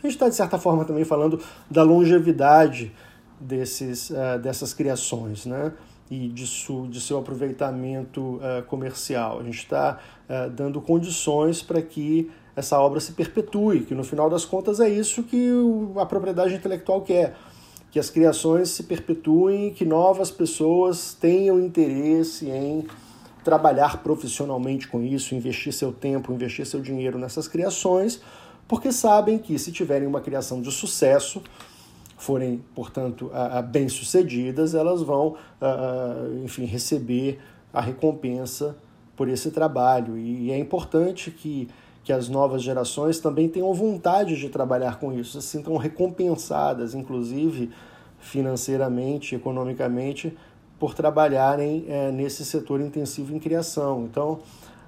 [0.02, 1.40] a gente está, de certa forma, também falando
[1.70, 2.92] da longevidade
[3.40, 5.72] desses, uh, dessas criações, né?
[6.10, 9.40] E de, su, de seu aproveitamento uh, comercial.
[9.40, 9.98] A gente está
[10.28, 14.88] uh, dando condições para que essa obra se perpetue, que no final das contas é
[14.88, 17.34] isso que o, a propriedade intelectual quer
[17.92, 22.86] que as criações se perpetuem, que novas pessoas tenham interesse em
[23.44, 28.22] trabalhar profissionalmente com isso, investir seu tempo, investir seu dinheiro nessas criações,
[28.72, 31.42] porque sabem que se tiverem uma criação de sucesso,
[32.16, 33.30] forem, portanto,
[33.70, 35.36] bem-sucedidas, elas vão,
[36.42, 37.38] enfim, receber
[37.70, 38.74] a recompensa
[39.14, 40.16] por esse trabalho.
[40.16, 41.68] E é importante que
[42.02, 47.70] que as novas gerações também tenham vontade de trabalhar com isso, se sintam recompensadas, inclusive
[48.18, 50.34] financeiramente, economicamente,
[50.78, 54.04] por trabalharem é, nesse setor intensivo em criação.
[54.10, 54.40] Então,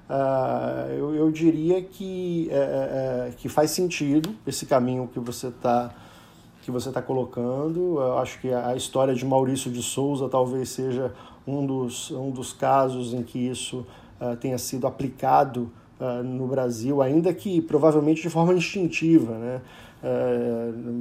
[0.08, 5.94] uh, eu, eu, diria que, é, é, que faz sentido esse caminho que você está
[6.62, 8.00] que você está colocando.
[8.00, 11.12] Eu acho que a história de Maurício de Souza talvez seja
[11.46, 13.86] um dos, um dos casos em que isso
[14.18, 19.34] uh, tenha sido aplicado uh, no Brasil, ainda que provavelmente de forma instintiva.
[19.34, 19.60] Né?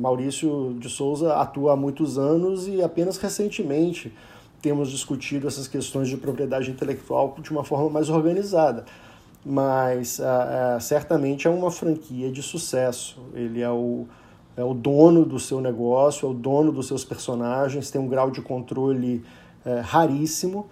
[0.01, 4.13] Maurício de Souza atua há muitos anos e apenas recentemente
[4.63, 8.85] temos discutido essas questões de propriedade intelectual de uma forma mais organizada.
[9.45, 13.19] Mas uh, certamente é uma franquia de sucesso.
[13.33, 14.07] Ele é o,
[14.55, 18.31] é o dono do seu negócio, é o dono dos seus personagens, tem um grau
[18.31, 19.21] de controle
[19.65, 20.67] uh, raríssimo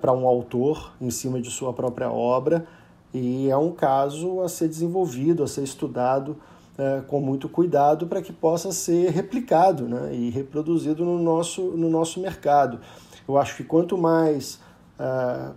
[0.00, 2.66] para um autor em cima de sua própria obra
[3.14, 6.36] e é um caso a ser desenvolvido, a ser estudado
[6.80, 11.90] é, com muito cuidado para que possa ser replicado né, e reproduzido no nosso, no
[11.90, 12.80] nosso mercado.
[13.28, 14.60] Eu acho que quanto mais
[14.98, 15.50] é,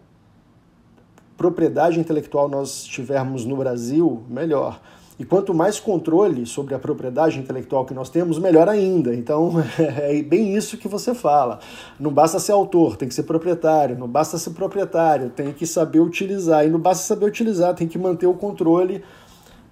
[1.38, 4.80] propriedade intelectual nós tivermos no Brasil, melhor.
[5.20, 9.14] E quanto mais controle sobre a propriedade intelectual que nós temos, melhor ainda.
[9.14, 11.60] Então é bem isso que você fala.
[12.00, 13.98] Não basta ser autor, tem que ser proprietário.
[13.98, 16.66] Não basta ser proprietário, tem que saber utilizar.
[16.66, 19.04] E não basta saber utilizar, tem que manter o controle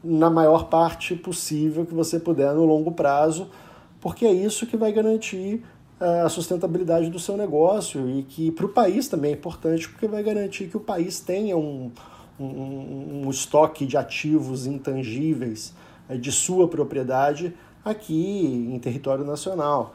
[0.04, 3.50] na maior parte possível que você puder no longo prazo,
[4.00, 5.64] porque é isso que vai garantir
[6.26, 10.24] a sustentabilidade do seu negócio e que para o país também é importante, porque vai
[10.24, 11.92] garantir que o país tenha um
[12.42, 15.74] um, um estoque de ativos intangíveis
[16.10, 17.54] é, de sua propriedade
[17.86, 19.94] aqui em território nacional.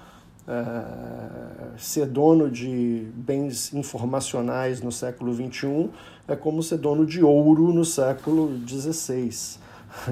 [0.48, 5.90] É, ser dono de bens informacionais no século XXI
[6.28, 9.58] é como ser dono de ouro no século XVI,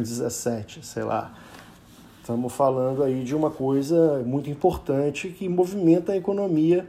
[0.03, 1.33] XVII, sei lá.
[2.25, 6.89] Estamos falando aí de uma coisa muito importante que movimenta a economia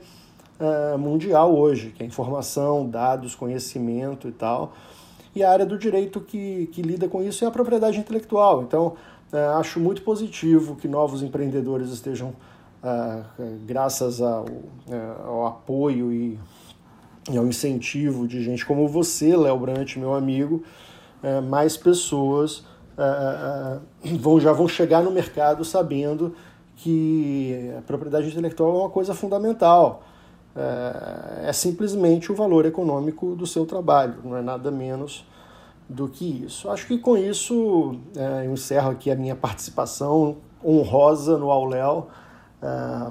[0.58, 4.72] é, mundial hoje, que é informação, dados, conhecimento e tal.
[5.36, 8.64] E a área do direito que, que lida com isso é a propriedade intelectual.
[8.64, 8.94] Então,
[9.34, 12.34] é, acho muito positivo que novos empreendedores estejam,
[12.82, 13.22] é,
[13.66, 14.46] graças ao,
[15.28, 16.40] ao apoio e,
[17.30, 20.64] e, ao incentivo de gente como você, Léo Brant, meu amigo,
[21.50, 22.64] mais pessoas
[22.98, 23.80] é,
[24.10, 26.36] é, vão, já vão chegar no mercado sabendo
[26.78, 30.04] que a propriedade intelectual é uma coisa fundamental
[30.56, 35.26] é, é simplesmente o valor econômico do seu trabalho, não é nada menos
[35.88, 36.70] do que isso.
[36.70, 42.08] Acho que com isso é, eu encerro aqui a minha participação honrosa no Auléu.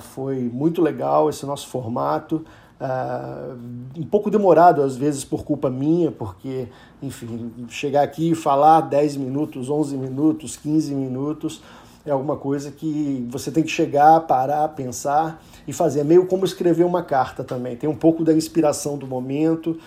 [0.00, 2.44] Foi muito legal esse nosso formato.
[2.80, 6.68] É, um pouco demorado às vezes por culpa minha, porque,
[7.02, 11.62] enfim, chegar aqui e falar 10 minutos, 11 minutos, 15 minutos
[12.06, 16.00] é alguma coisa que você tem que chegar, parar, pensar e fazer.
[16.00, 17.76] É meio como escrever uma carta também.
[17.76, 19.78] Tem um pouco da inspiração do momento.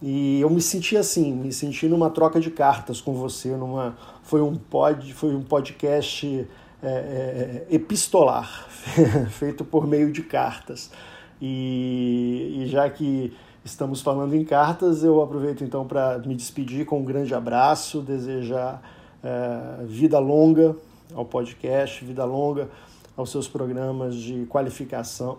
[0.00, 4.42] E eu me senti assim, me senti numa troca de cartas com você, numa foi
[4.42, 6.46] um pod, foi um podcast
[6.82, 8.68] é, é, epistolar
[9.30, 10.90] feito por meio de cartas.
[11.40, 13.32] E, e, já que
[13.64, 18.82] estamos falando em cartas, eu aproveito então para me despedir com um grande abraço, desejar
[19.22, 20.76] é, vida longa
[21.14, 22.68] ao podcast, vida longa
[23.16, 25.38] aos seus programas de qualificação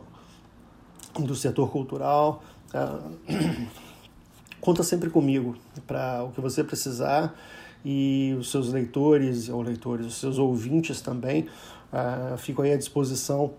[1.20, 2.44] do setor cultural.
[2.74, 3.68] Uh,
[4.60, 7.36] conta sempre comigo para o que você precisar
[7.84, 11.48] e os seus leitores ou leitores, os seus ouvintes também,
[11.94, 13.54] uh, fico aí à disposição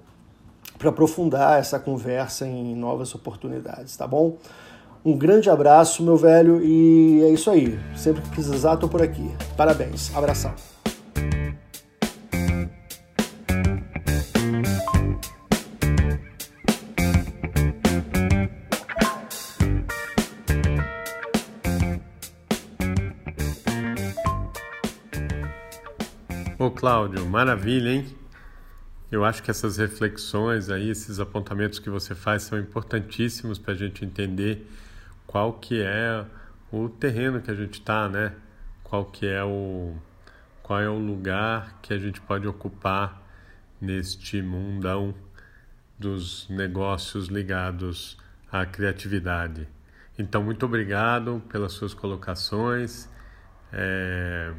[0.79, 4.37] para aprofundar essa conversa em novas oportunidades, tá bom?
[5.05, 7.79] Um grande abraço, meu velho, e é isso aí.
[7.95, 9.31] Sempre que precisar, estou por aqui.
[9.57, 10.15] Parabéns.
[10.15, 10.53] Abração.
[26.59, 28.26] Ô Cláudio, maravilha, hein?
[29.11, 33.77] Eu acho que essas reflexões aí, esses apontamentos que você faz são importantíssimos para a
[33.77, 34.67] gente entender
[35.27, 36.25] qual que é
[36.73, 38.33] o terreno que a gente está, né?
[38.83, 39.95] Qual que é o
[40.63, 43.23] qual é o lugar que a gente pode ocupar
[43.81, 45.15] neste mundão
[45.97, 48.19] dos negócios ligados
[48.51, 49.69] à criatividade.
[50.19, 53.09] Então, muito obrigado pelas suas colocações.
[53.73, 54.53] É,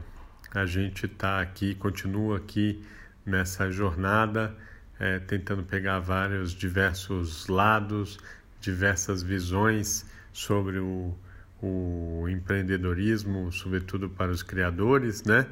[0.53, 2.83] a gente está aqui, continua aqui
[3.27, 4.55] nessa jornada,
[4.99, 8.17] é, tentando pegar vários diversos lados,
[8.61, 11.13] diversas visões sobre o,
[11.61, 15.45] o empreendedorismo, sobretudo para os criadores, né?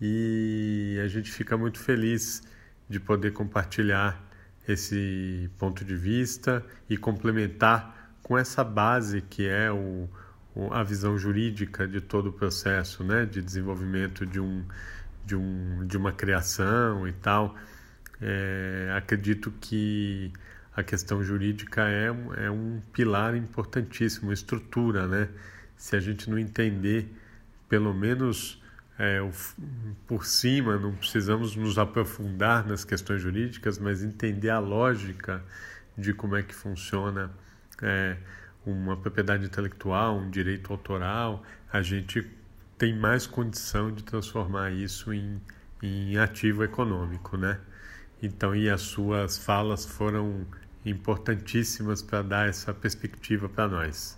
[0.00, 2.42] E a gente fica muito feliz
[2.88, 4.24] de poder compartilhar
[4.66, 10.08] esse ponto de vista e complementar com essa base que é o,
[10.70, 14.64] a visão jurídica de todo o processo, né, de desenvolvimento de um
[15.28, 17.54] de, um, de uma criação e tal.
[18.20, 20.32] É, acredito que
[20.74, 22.06] a questão jurídica é,
[22.44, 25.28] é um pilar importantíssimo, estrutura, né?
[25.76, 27.14] Se a gente não entender,
[27.68, 28.60] pelo menos
[28.98, 29.20] é,
[30.06, 35.44] por cima, não precisamos nos aprofundar nas questões jurídicas, mas entender a lógica
[35.96, 37.30] de como é que funciona
[37.82, 38.16] é,
[38.66, 42.26] uma propriedade intelectual, um direito autoral, a gente
[42.78, 45.40] tem mais condição de transformar isso em,
[45.82, 47.60] em ativo econômico, né?
[48.22, 50.46] Então, e as suas falas foram
[50.84, 54.17] importantíssimas para dar essa perspectiva para nós.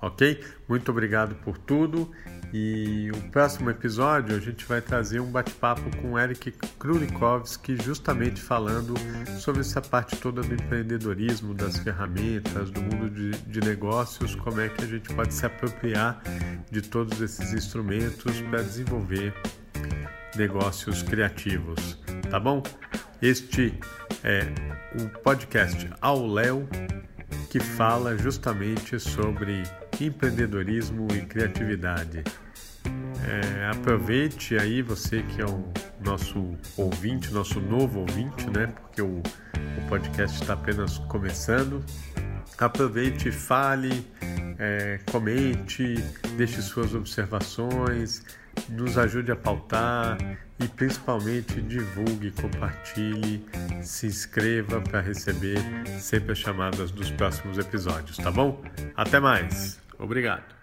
[0.00, 0.42] Ok?
[0.68, 2.10] Muito obrigado por tudo
[2.52, 8.94] e o próximo episódio a gente vai trazer um bate-papo com Eric Krulikovski, justamente falando
[9.38, 14.68] sobre essa parte toda do empreendedorismo, das ferramentas, do mundo de, de negócios, como é
[14.68, 16.20] que a gente pode se apropriar
[16.70, 19.32] de todos esses instrumentos para desenvolver
[20.34, 21.98] negócios criativos.
[22.30, 22.62] Tá bom?
[23.22, 23.78] Este
[24.24, 24.40] é
[25.00, 26.68] o podcast Ao Léo
[27.48, 29.62] que fala justamente sobre
[30.00, 32.24] empreendedorismo e criatividade.
[33.26, 35.64] É, aproveite aí você que é o
[36.00, 38.66] nosso ouvinte, nosso novo ouvinte, né?
[38.66, 41.84] Porque o, o podcast está apenas começando.
[42.58, 44.06] Aproveite, fale,
[44.58, 45.94] é, comente,
[46.36, 48.22] deixe suas observações,
[48.68, 50.18] nos ajude a pautar
[50.58, 53.46] e principalmente divulgue, compartilhe,
[53.82, 55.58] se inscreva para receber
[55.98, 58.62] sempre as chamadas dos próximos episódios, tá bom?
[58.94, 59.89] Até mais!
[60.00, 60.59] Obrigado!